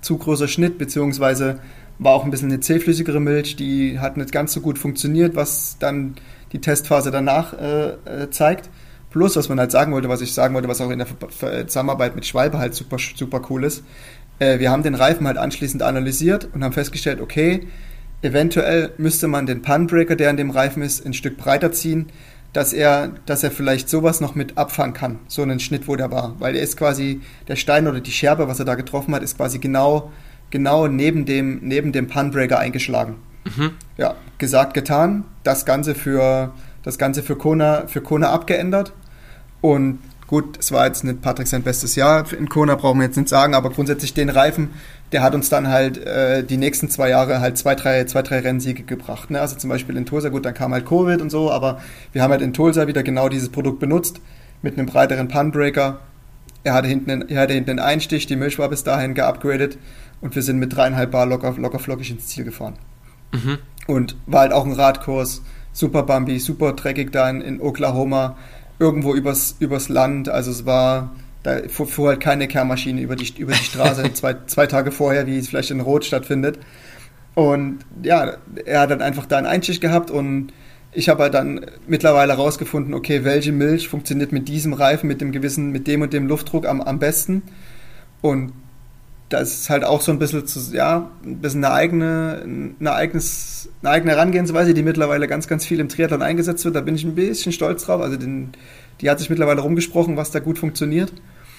[0.00, 1.60] zu großer Schnitt, beziehungsweise
[1.98, 5.76] war auch ein bisschen eine zähflüssigere Milch, die hat nicht ganz so gut funktioniert, was
[5.78, 6.16] dann
[6.52, 7.92] die Testphase danach äh,
[8.24, 8.68] äh zeigt.
[9.10, 11.06] Plus, was man halt sagen wollte, was ich sagen wollte, was auch in der
[11.68, 13.84] Zusammenarbeit mit Schwalbe halt super, super cool ist,
[14.40, 17.68] äh, wir haben den Reifen halt anschließend analysiert und haben festgestellt, okay,
[18.22, 22.06] eventuell müsste man den Punbreaker, der an dem Reifen ist, ein Stück breiter ziehen,
[22.54, 26.10] dass er, dass er vielleicht sowas noch mit abfangen kann, so einen Schnitt, wo der
[26.10, 26.36] war.
[26.38, 29.36] Weil er ist quasi, der Stein oder die Scherbe, was er da getroffen hat, ist
[29.36, 30.12] quasi genau,
[30.50, 33.16] genau neben dem, neben dem Punbreaker eingeschlagen.
[33.44, 33.72] Mhm.
[33.98, 35.24] Ja, gesagt, getan.
[35.42, 38.92] Das Ganze für, das Ganze für Kona, für Kona abgeändert.
[39.60, 39.98] Und
[40.34, 43.28] gut, es war jetzt nicht Patrick sein bestes Jahr in Kona, brauchen wir jetzt nicht
[43.28, 44.70] sagen, aber grundsätzlich den Reifen,
[45.12, 48.40] der hat uns dann halt äh, die nächsten zwei Jahre halt zwei, drei, zwei, drei
[48.40, 49.30] Rennsiege gebracht.
[49.30, 49.40] Ne?
[49.40, 51.80] Also zum Beispiel in Tulsa, gut, dann kam halt Covid und so, aber
[52.12, 54.20] wir haben halt in Tulsa wieder genau dieses Produkt benutzt
[54.60, 56.00] mit einem breiteren Punbreaker.
[56.64, 59.78] Er hatte hinten, einen, er hatte hinten einen Einstich, die Milch war bis dahin geupgradet
[60.20, 62.74] und wir sind mit dreieinhalb Bar locker, locker flockig ins Ziel gefahren.
[63.32, 63.58] Mhm.
[63.86, 68.36] Und war halt auch ein Radkurs, super bumpy, super dreckig da in, in Oklahoma
[68.78, 70.28] irgendwo übers, übers Land.
[70.28, 74.66] Also es war, da fuhr halt keine Kehrmaschine über die, über die Straße zwei, zwei
[74.66, 76.58] Tage vorher, wie es vielleicht in Rot stattfindet.
[77.34, 80.52] Und ja, er hat dann einfach da einen Einschicht gehabt und
[80.92, 85.32] ich habe halt dann mittlerweile herausgefunden, okay, welche Milch funktioniert mit diesem Reifen, mit dem
[85.32, 87.42] gewissen, mit dem und dem Luftdruck am, am besten.
[88.22, 88.52] Und
[89.28, 92.42] das ist halt auch so ein bisschen, zu, ja, ein bisschen eine eigene,
[92.78, 96.76] eine, eigenes, eine eigene Herangehensweise, die mittlerweile ganz, ganz viel im Triathlon eingesetzt wird.
[96.76, 98.00] Da bin ich ein bisschen stolz drauf.
[98.00, 98.52] Also den,
[99.00, 101.12] die hat sich mittlerweile rumgesprochen, was da gut funktioniert.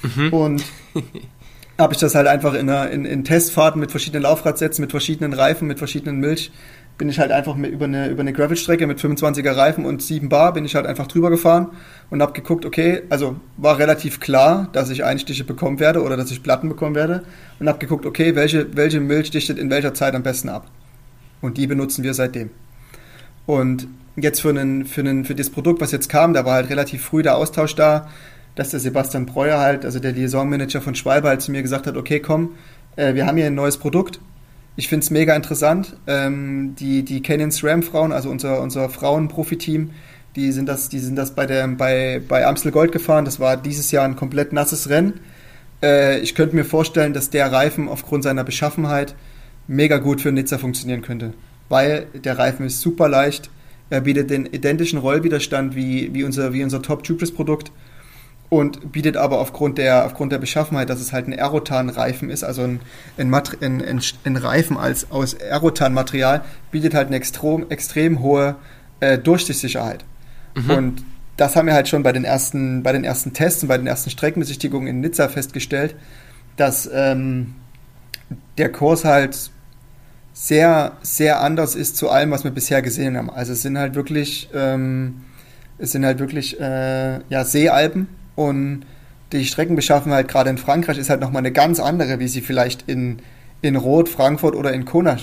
[0.04, 0.34] Mhm.
[0.34, 0.64] Und
[1.78, 5.34] habe ich das halt einfach in, einer, in, in Testfahrten mit verschiedenen Laufradsätzen, mit verschiedenen
[5.34, 6.52] Reifen, mit verschiedenen Milch,
[6.98, 10.30] bin ich halt einfach mit, über eine, über eine Gravelstrecke mit 25er Reifen und 7
[10.30, 11.72] Bar bin ich halt einfach drüber gefahren
[12.10, 16.32] und habe geguckt, okay, also war relativ klar, dass ich Einstiche bekommen werde oder dass
[16.32, 17.24] ich Platten bekommen werde
[17.60, 20.68] und habe geguckt, okay, welche, welche Milch dichtet in welcher Zeit am besten ab.
[21.42, 22.50] Und die benutzen wir seitdem.
[23.46, 26.70] Und jetzt für, einen, für, einen, für das Produkt, was jetzt kam, da war halt
[26.70, 28.08] relativ früh der Austausch da,
[28.56, 31.98] dass der Sebastian Breuer halt, also der Liaisonmanager von Schwalbe, halt zu mir gesagt hat,
[31.98, 32.52] okay, komm,
[32.96, 34.22] äh, wir haben hier ein neues Produkt,
[34.76, 35.96] ich finde es mega interessant.
[36.08, 39.92] Ähm, die, die Canyon SRAM Frauen, also unser, unser Frauen-Profi-Team,
[40.36, 43.26] die sind das, die sind das bei, der, bei, bei Amstel Gold gefahren.
[43.26, 45.20] Das war dieses Jahr ein komplett nasses Rennen.
[45.82, 49.16] äh, ich könnte mir vorstellen, dass der Reifen aufgrund seiner Beschaffenheit
[49.68, 51.34] mega gut für Nizza funktionieren könnte.
[51.70, 53.50] Weil der Reifen ist super leicht,
[53.90, 57.72] er bietet den identischen Rollwiderstand wie, wie unser, wie unser Top Tubeless Produkt
[58.50, 62.64] und bietet aber aufgrund der, aufgrund der Beschaffenheit, dass es halt ein Aerotan-Reifen ist, also
[62.64, 62.80] ein,
[63.18, 68.56] ein, ein, ein, Reifen als, aus Aerotan-Material, bietet halt eine extrem, extrem hohe
[69.00, 70.06] äh, Durchsichtssicherheit.
[70.56, 70.70] Mhm.
[70.70, 71.04] Und
[71.38, 73.88] das haben wir halt schon bei den ersten, bei den ersten Tests und bei den
[73.88, 75.96] ersten Streckenbesichtigungen in Nizza festgestellt,
[76.56, 77.56] dass ähm,
[78.58, 79.52] der Kurs halt
[80.34, 83.30] sehr, sehr anders ist zu allem, was wir bisher gesehen haben.
[83.30, 85.24] Also es sind halt wirklich, ähm,
[85.78, 88.86] es sind halt wirklich äh, ja, Seealpen und
[89.32, 93.20] die Streckenbeschaffenheit gerade in Frankreich ist halt nochmal eine ganz andere, wie sie vielleicht in,
[93.62, 95.18] in Rot, Frankfurt oder in Kona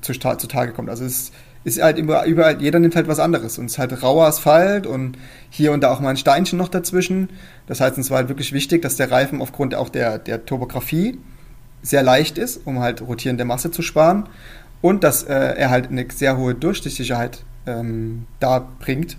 [0.00, 0.90] zutage kommt.
[0.90, 1.32] Also es
[1.64, 3.58] ist halt überall, jeder nimmt halt was anderes.
[3.58, 5.16] Und es ist halt rauer Asphalt und
[5.50, 7.30] hier und da auch mal ein Steinchen noch dazwischen.
[7.66, 11.18] Das heißt, es war halt wirklich wichtig, dass der Reifen aufgrund auch der, der Topografie
[11.82, 14.28] sehr leicht ist, um halt rotierende Masse zu sparen.
[14.82, 19.16] Und dass äh, er halt eine sehr hohe Durchstichsicherheit ähm, da bringt,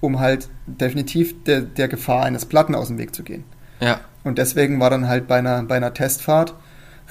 [0.00, 3.44] um halt definitiv de, der Gefahr eines Platten aus dem Weg zu gehen.
[3.80, 4.00] Ja.
[4.24, 6.54] Und deswegen war dann halt bei einer, bei einer Testfahrt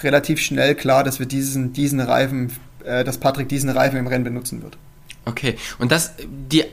[0.03, 2.51] relativ schnell klar, dass wir diesen, diesen Reifen,
[2.83, 4.77] äh, dass Patrick diesen Reifen im Rennen benutzen wird.
[5.25, 5.55] Okay.
[5.77, 6.65] Und das, die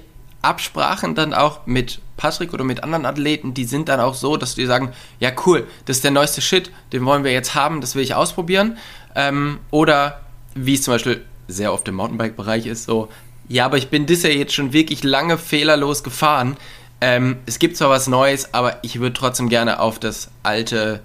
[0.42, 4.54] Absprachen dann auch mit Patrick oder mit anderen Athleten, die sind dann auch so, dass
[4.54, 7.94] die sagen, ja cool, das ist der neueste Shit, den wollen wir jetzt haben, das
[7.94, 8.78] will ich ausprobieren.
[9.14, 10.20] Ähm, oder
[10.54, 13.08] wie es zum Beispiel sehr oft im Mountainbike-Bereich ist, so,
[13.48, 16.56] ja, aber ich bin das ja jetzt schon wirklich lange fehlerlos gefahren.
[17.00, 21.00] Ähm, es gibt zwar was Neues, aber ich würde trotzdem gerne auf das alte,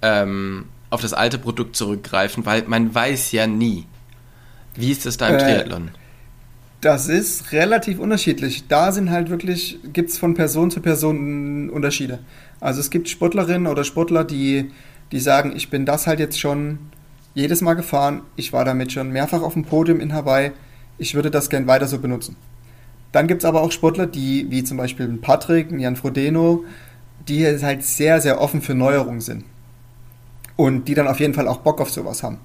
[0.00, 3.86] ähm, auf das alte Produkt zurückgreifen, weil man weiß ja nie.
[4.74, 5.90] Wie ist das da im äh, Triathlon?
[6.80, 8.66] Das ist relativ unterschiedlich.
[8.68, 12.20] Da sind halt wirklich, gibt es von Person zu Person Unterschiede.
[12.60, 14.70] Also es gibt Sportlerinnen oder Sportler, die,
[15.10, 16.78] die sagen, ich bin das halt jetzt schon
[17.34, 20.52] jedes Mal gefahren, ich war damit schon mehrfach auf dem Podium in Hawaii,
[21.02, 22.36] ich würde das gern weiter so benutzen.
[23.10, 26.64] Dann gibt es aber auch Sportler, die, wie zum Beispiel Patrick, Jan Frodeno,
[27.28, 29.44] die halt sehr, sehr offen für Neuerungen sind.
[30.56, 32.38] Und die dann auf jeden Fall auch Bock auf sowas haben.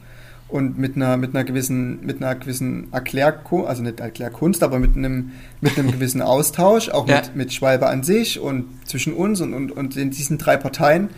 [0.49, 4.95] Und mit einer, mit einer gewissen, mit einer gewissen Erklärkunst, also nicht Erklärkunst, aber mit
[4.97, 7.17] einem, mit einem gewissen Austausch, auch ja.
[7.17, 11.09] mit, mit Schwalbe an sich und zwischen uns und, und, und in diesen drei Parteien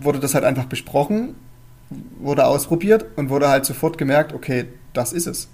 [0.00, 1.34] wurde das halt einfach besprochen,
[2.20, 5.48] wurde ausprobiert und wurde halt sofort gemerkt, okay, das ist es.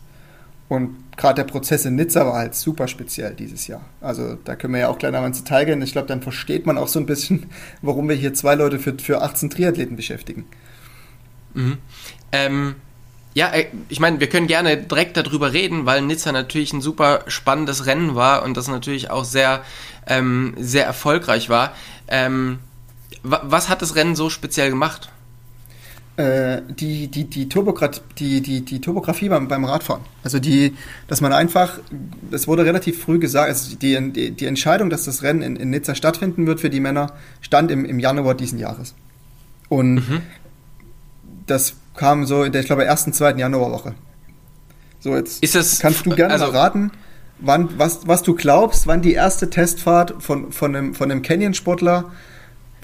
[0.69, 3.85] Und gerade der Prozess in Nizza war halt super speziell dieses Jahr.
[4.01, 5.83] Also da können wir ja auch gleich einmal ins Detail gehen.
[5.83, 7.47] Ich glaube, dann versteht man auch so ein bisschen,
[7.83, 10.47] warum wir hier zwei Leute für, für 18 Triathleten beschäftigen.
[11.55, 11.79] Mhm.
[12.33, 12.75] Ähm,
[13.35, 17.21] ja, äh, ich meine, wir können gerne direkt darüber reden, weil Nizza natürlich ein super
[17.29, 19.63] spannendes Rennen war und das natürlich auch sehr,
[20.07, 21.75] ähm, sehr erfolgreich war.
[22.09, 22.59] Ähm,
[23.23, 25.11] was hat das Rennen so speziell gemacht?
[26.17, 30.01] Äh, die, die, die, die, die, die Topografie beim, beim Radfahren.
[30.25, 30.75] Also die,
[31.09, 31.79] dass man einfach,
[32.31, 35.69] es wurde relativ früh gesagt, also die, die, die Entscheidung, dass das Rennen in, in
[35.69, 37.13] Nizza stattfinden wird für die Männer,
[37.43, 38.95] stand im, im Januar diesen Jahres.
[39.69, 40.23] Und mhm.
[41.47, 43.95] das kam so in der, ich glaube, ersten, zweiten Januarwoche.
[45.01, 46.93] So, jetzt es, kannst du gerne also, raten,
[47.41, 52.11] wann, was, was du glaubst, wann die erste Testfahrt von, von einem, von einem Canyon-Sportler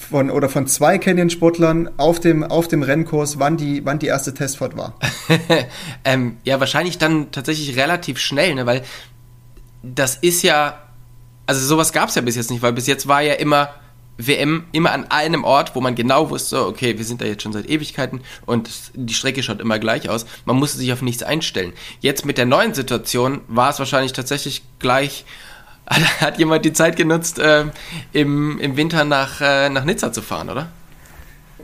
[0.03, 4.35] von oder von zwei Canyon-Sportlern auf dem, auf dem Rennkurs, wann die, wann die erste
[4.35, 4.95] Testfahrt war?
[6.05, 8.67] ähm, ja, wahrscheinlich dann tatsächlich relativ schnell, ne?
[8.67, 8.83] weil
[9.83, 10.79] das ist ja,
[11.47, 13.71] also sowas gab es ja bis jetzt nicht, weil bis jetzt war ja immer
[14.19, 17.53] WM immer an einem Ort, wo man genau wusste, okay, wir sind da jetzt schon
[17.53, 20.27] seit Ewigkeiten und die Strecke schaut immer gleich aus.
[20.45, 21.73] Man musste sich auf nichts einstellen.
[22.01, 25.25] Jetzt mit der neuen Situation war es wahrscheinlich tatsächlich gleich
[26.21, 27.65] hat jemand die Zeit genutzt, äh,
[28.13, 30.69] im, im Winter nach, äh, nach Nizza zu fahren, oder?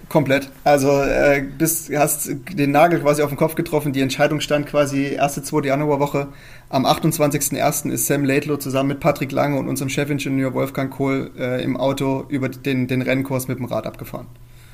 [0.08, 0.48] Komplett.
[0.64, 3.92] Also äh, bist, hast den Nagel quasi auf den Kopf getroffen.
[3.92, 6.28] Die Entscheidung stand quasi erste, zweite Januarwoche.
[6.70, 7.90] Am 28.01.
[7.90, 12.24] ist Sam Laidlow zusammen mit Patrick Lange und unserem Chefingenieur Wolfgang Kohl äh, im Auto
[12.28, 14.26] über den, den Rennkurs mit dem Rad abgefahren.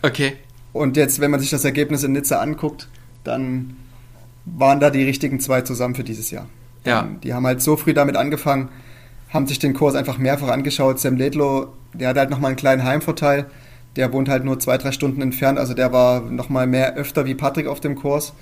[0.03, 0.35] Okay.
[0.73, 2.89] Und jetzt, wenn man sich das Ergebnis in Nizza anguckt,
[3.25, 3.77] dann
[4.45, 6.47] waren da die richtigen zwei zusammen für dieses Jahr.
[6.85, 7.09] Ja.
[7.23, 8.69] Die haben halt so früh damit angefangen,
[9.35, 11.01] haben sich den Kurs einfach mehrfach angeschaut.
[11.01, 13.47] Sam Ledlow, der hat halt nochmal einen kleinen Heimvorteil.
[13.97, 15.59] Der wohnt halt nur zwei, drei Stunden entfernt.
[15.59, 18.33] Also der war nochmal mehr öfter wie Patrick auf dem Kurs.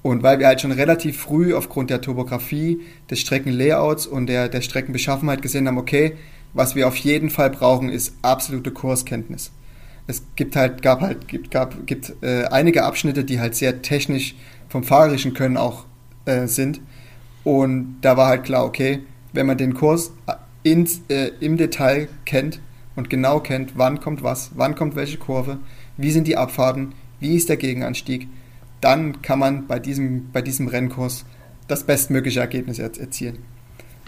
[0.00, 2.80] Und weil wir halt schon relativ früh aufgrund der Topografie,
[3.10, 6.16] des Streckenlayouts und der, der Streckenbeschaffenheit gesehen haben, okay,
[6.54, 9.52] was wir auf jeden Fall brauchen, ist absolute Kurskenntnis.
[10.06, 14.34] Es gibt halt, gab halt, gibt, gab, gibt äh, einige Abschnitte, die halt sehr technisch
[14.68, 15.84] vom fahrerischen Können auch
[16.24, 16.80] äh, sind.
[17.44, 19.00] Und da war halt klar, okay,
[19.32, 20.12] wenn man den Kurs
[20.62, 22.60] ins, äh, im Detail kennt
[22.96, 25.58] und genau kennt, wann kommt was, wann kommt welche Kurve,
[25.96, 28.28] wie sind die Abfahrten, wie ist der Gegenanstieg,
[28.80, 31.24] dann kann man bei diesem, bei diesem Rennkurs
[31.68, 33.38] das bestmögliche Ergebnis erzielen.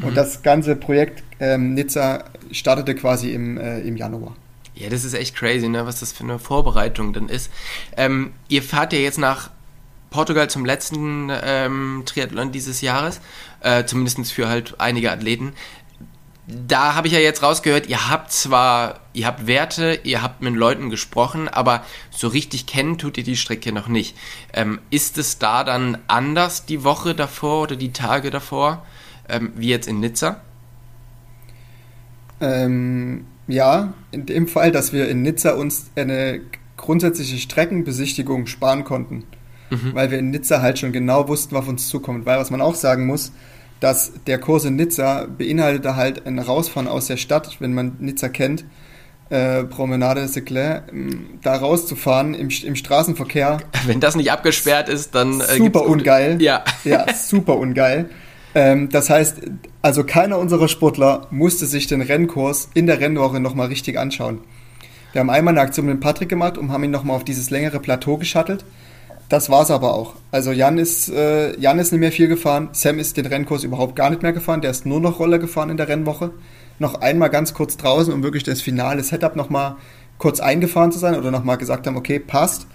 [0.03, 0.15] Und mhm.
[0.15, 4.35] das ganze Projekt ähm, Nizza startete quasi im, äh, im Januar.
[4.75, 5.87] Ja, das ist echt crazy, ne?
[5.87, 7.51] was das für eine Vorbereitung dann ist.
[7.97, 9.51] Ähm, ihr fahrt ja jetzt nach
[10.15, 13.21] Portugal zum letzten ähm, Triathlon dieses Jahres,
[13.63, 15.55] äh, zumindest für halt einige Athleten.
[16.47, 20.55] Da habe ich ja jetzt rausgehört, ihr habt zwar, ihr habt Werte, ihr habt mit
[20.55, 24.17] Leuten gesprochen, aber so richtig kennen tut ihr die Strecke noch nicht.
[24.53, 28.87] Ähm, ist es da dann anders die Woche davor oder die Tage davor,
[29.29, 30.43] ähm, wie jetzt in Nizza?
[32.41, 36.41] Ähm, ja, in dem Fall, dass wir in Nizza uns eine
[36.77, 39.25] grundsätzliche Streckenbesichtigung sparen konnten.
[39.71, 39.95] Mhm.
[39.95, 42.27] Weil wir in Nizza halt schon genau wussten, was auf uns zukommt.
[42.27, 43.33] Weil was man auch sagen muss,
[43.81, 48.29] dass der Kurs in Nizza beinhaltete halt ein Rausfahren aus der Stadt, wenn man Nizza
[48.29, 48.65] kennt,
[49.31, 50.85] äh, Promenade de Seclair,
[51.43, 53.59] da rauszufahren im, im Straßenverkehr.
[53.87, 56.41] Wenn das nicht abgesperrt ist, dann äh, super ungeil.
[56.43, 56.63] Ja.
[56.85, 58.11] ja, super ungeil.
[58.55, 59.41] Ähm, das heißt,
[59.83, 64.41] also keiner unserer Sportler musste sich den Rennkurs in der Rennwoche nochmal richtig anschauen.
[65.13, 67.81] Wir haben einmal eine Aktion mit Patrick gemacht und haben ihn nochmal auf dieses längere
[67.81, 68.65] Plateau geschattelt.
[69.29, 70.15] Das war's aber auch.
[70.31, 72.69] Also Jan ist, äh, Jan ist nicht mehr viel gefahren.
[72.73, 74.61] Sam ist den Rennkurs überhaupt gar nicht mehr gefahren.
[74.61, 76.33] Der ist nur noch Roller gefahren in der Rennwoche.
[76.79, 79.77] Noch einmal ganz kurz draußen, um wirklich das finale Setup nochmal
[80.19, 82.67] kurz eingefahren zu sein oder nochmal gesagt haben, okay, passt.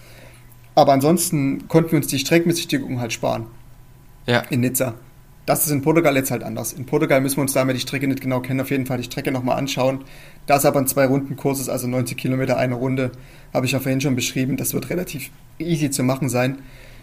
[0.75, 3.47] Aber ansonsten konnten wir uns die Streckenbesichtigung halt sparen.
[4.25, 4.39] Ja.
[4.49, 4.95] In Nizza.
[5.45, 6.73] Das ist in Portugal jetzt halt anders.
[6.73, 9.03] In Portugal müssen wir uns damit die Strecke nicht genau kennen, auf jeden Fall die
[9.03, 10.01] Strecke nochmal anschauen.
[10.45, 13.11] Da es aber ein Zwei-Runden-Kurs ist, also 90 Kilometer eine Runde,
[13.53, 16.59] habe ich ja vorhin schon beschrieben, das wird relativ easy zu machen sein.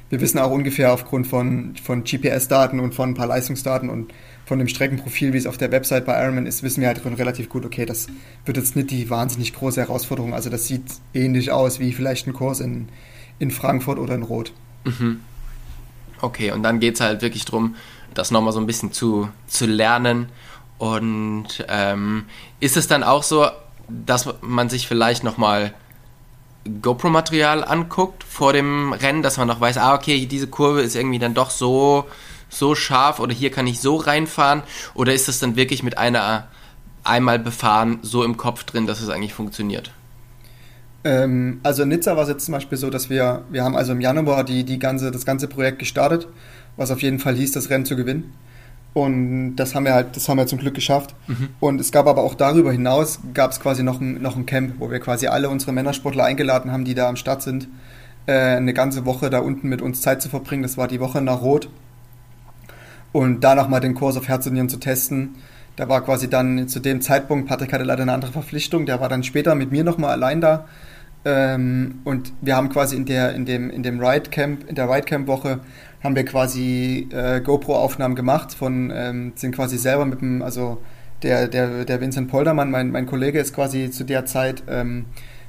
[0.08, 4.12] Wir wissen auch ungefähr aufgrund von, von GPS-Daten und von ein paar Leistungsdaten und
[4.44, 7.48] von dem Streckenprofil, wie es auf der Website bei Ironman ist, wissen wir halt relativ
[7.48, 8.06] gut, okay, das
[8.44, 10.32] wird jetzt nicht die wahnsinnig große Herausforderung.
[10.32, 12.88] Also das sieht ähnlich aus wie vielleicht ein Kurs in,
[13.40, 14.52] in Frankfurt oder in Rot.
[14.84, 15.20] Mhm.
[16.20, 17.74] Okay, und dann geht es halt wirklich darum,
[18.18, 20.28] das nochmal so ein bisschen zu, zu lernen.
[20.78, 22.26] Und ähm,
[22.60, 23.46] ist es dann auch so,
[23.88, 25.72] dass man sich vielleicht nochmal
[26.82, 31.18] GoPro-Material anguckt vor dem Rennen, dass man noch weiß, ah, okay, diese Kurve ist irgendwie
[31.18, 32.06] dann doch so,
[32.48, 34.62] so scharf oder hier kann ich so reinfahren?
[34.94, 36.48] Oder ist es dann wirklich mit einer
[37.04, 39.92] einmal befahren so im Kopf drin, dass es eigentlich funktioniert?
[41.04, 43.92] Ähm, also in Nizza war es jetzt zum Beispiel so, dass wir, wir haben also
[43.92, 46.26] im Januar die, die ganze, das ganze Projekt gestartet
[46.76, 48.32] was auf jeden Fall hieß, das Rennen zu gewinnen.
[48.96, 51.14] Und das haben wir halt, das haben wir zum Glück geschafft.
[51.26, 51.50] Mhm.
[51.60, 54.76] Und es gab aber auch darüber hinaus, gab es quasi noch ein, noch ein Camp,
[54.78, 57.68] wo wir quasi alle unsere Männersportler eingeladen haben, die da am Start sind,
[58.24, 60.62] äh, eine ganze Woche da unten mit uns Zeit zu verbringen.
[60.62, 61.68] Das war die Woche nach Rot.
[63.12, 65.34] Und da nochmal den Kurs auf Herz und Nieren zu testen.
[65.76, 69.10] Da war quasi dann zu dem Zeitpunkt, Patrick hatte leider eine andere Verpflichtung, der war
[69.10, 70.64] dann später mit mir nochmal allein da.
[71.26, 74.88] Ähm, und wir haben quasi in der, in dem, in dem Ride Camp, in der
[74.88, 75.60] Ride Camp Woche
[76.06, 80.78] haben wir quasi äh, GoPro-Aufnahmen gemacht von, ähm, sind quasi selber mit dem, also
[81.22, 85.06] der, der, der Vincent Poldermann, mein, mein Kollege, ist quasi zu der Zeit ähm,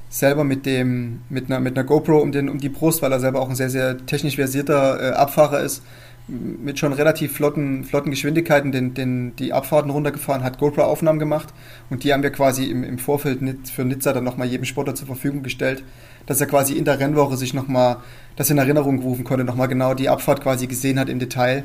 [0.08, 3.20] selber mit dem, mit einer, mit einer GoPro um, den, um die Brust, weil er
[3.20, 5.82] selber auch ein sehr, sehr technisch versierter äh, Abfahrer ist,
[6.28, 11.48] mit schon relativ flotten, flotten Geschwindigkeiten den, den, die Abfahrten runtergefahren, hat GoPro-Aufnahmen gemacht
[11.88, 15.06] und die haben wir quasi im, im Vorfeld für Nizza dann nochmal jedem Sportler zur
[15.06, 15.82] Verfügung gestellt,
[16.26, 17.96] dass er quasi in der Rennwoche sich nochmal
[18.36, 21.64] das in Erinnerung rufen konnte, nochmal genau die Abfahrt quasi gesehen hat im Detail.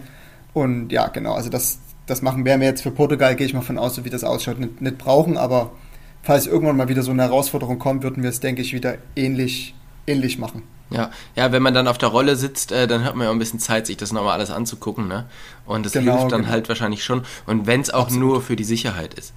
[0.54, 3.78] Und ja, genau, also das, das machen wir jetzt für Portugal, gehe ich mal von
[3.78, 5.72] aus, so wie das ausschaut, nicht, nicht brauchen, aber
[6.22, 9.76] falls irgendwann mal wieder so eine Herausforderung kommt, würden wir es, denke ich, wieder ähnlich,
[10.08, 10.64] ähnlich machen.
[10.90, 13.36] Ja, ja, wenn man dann auf der Rolle sitzt, äh, dann hat man ja auch
[13.36, 15.26] ein bisschen Zeit, sich das nochmal alles anzugucken, ne?
[15.66, 16.52] Und das genau, hilft dann genau.
[16.52, 17.24] halt wahrscheinlich schon.
[17.48, 18.24] Und wenn es auch absolut.
[18.24, 19.34] nur für die Sicherheit ist.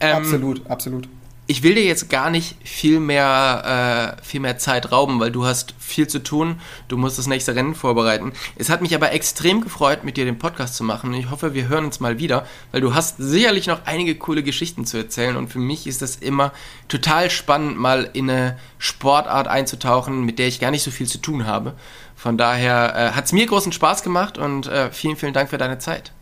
[0.00, 1.08] Ähm, absolut, absolut
[1.50, 5.46] ich will dir jetzt gar nicht viel mehr, äh, viel mehr Zeit rauben, weil du
[5.46, 6.60] hast viel zu tun.
[6.86, 8.32] Du musst das nächste Rennen vorbereiten.
[8.54, 11.12] Es hat mich aber extrem gefreut, mit dir den Podcast zu machen.
[11.12, 14.84] Ich hoffe, wir hören uns mal wieder, weil du hast sicherlich noch einige coole Geschichten
[14.84, 15.34] zu erzählen.
[15.34, 16.52] Und für mich ist das immer
[16.86, 21.18] total spannend, mal in eine Sportart einzutauchen, mit der ich gar nicht so viel zu
[21.18, 21.74] tun habe.
[22.14, 25.58] Von daher äh, hat es mir großen Spaß gemacht und äh, vielen, vielen Dank für
[25.58, 26.12] deine Zeit.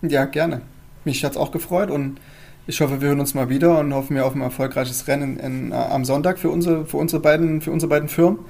[0.00, 0.62] Ja, gerne.
[1.04, 2.18] Mich hat es auch gefreut und
[2.66, 5.72] ich hoffe, wir hören uns mal wieder und hoffen wir auf ein erfolgreiches Rennen in,
[5.72, 8.40] äh, am Sonntag für unsere, für unsere, beiden, für unsere beiden Firmen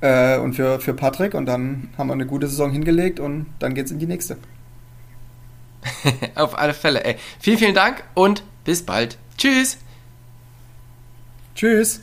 [0.00, 1.34] äh, und für, für Patrick.
[1.34, 4.36] Und dann haben wir eine gute Saison hingelegt und dann geht es in die nächste.
[6.34, 7.04] auf alle Fälle.
[7.04, 7.16] Ey.
[7.40, 9.18] Vielen, vielen Dank und bis bald.
[9.38, 9.78] Tschüss.
[11.54, 12.00] Tschüss.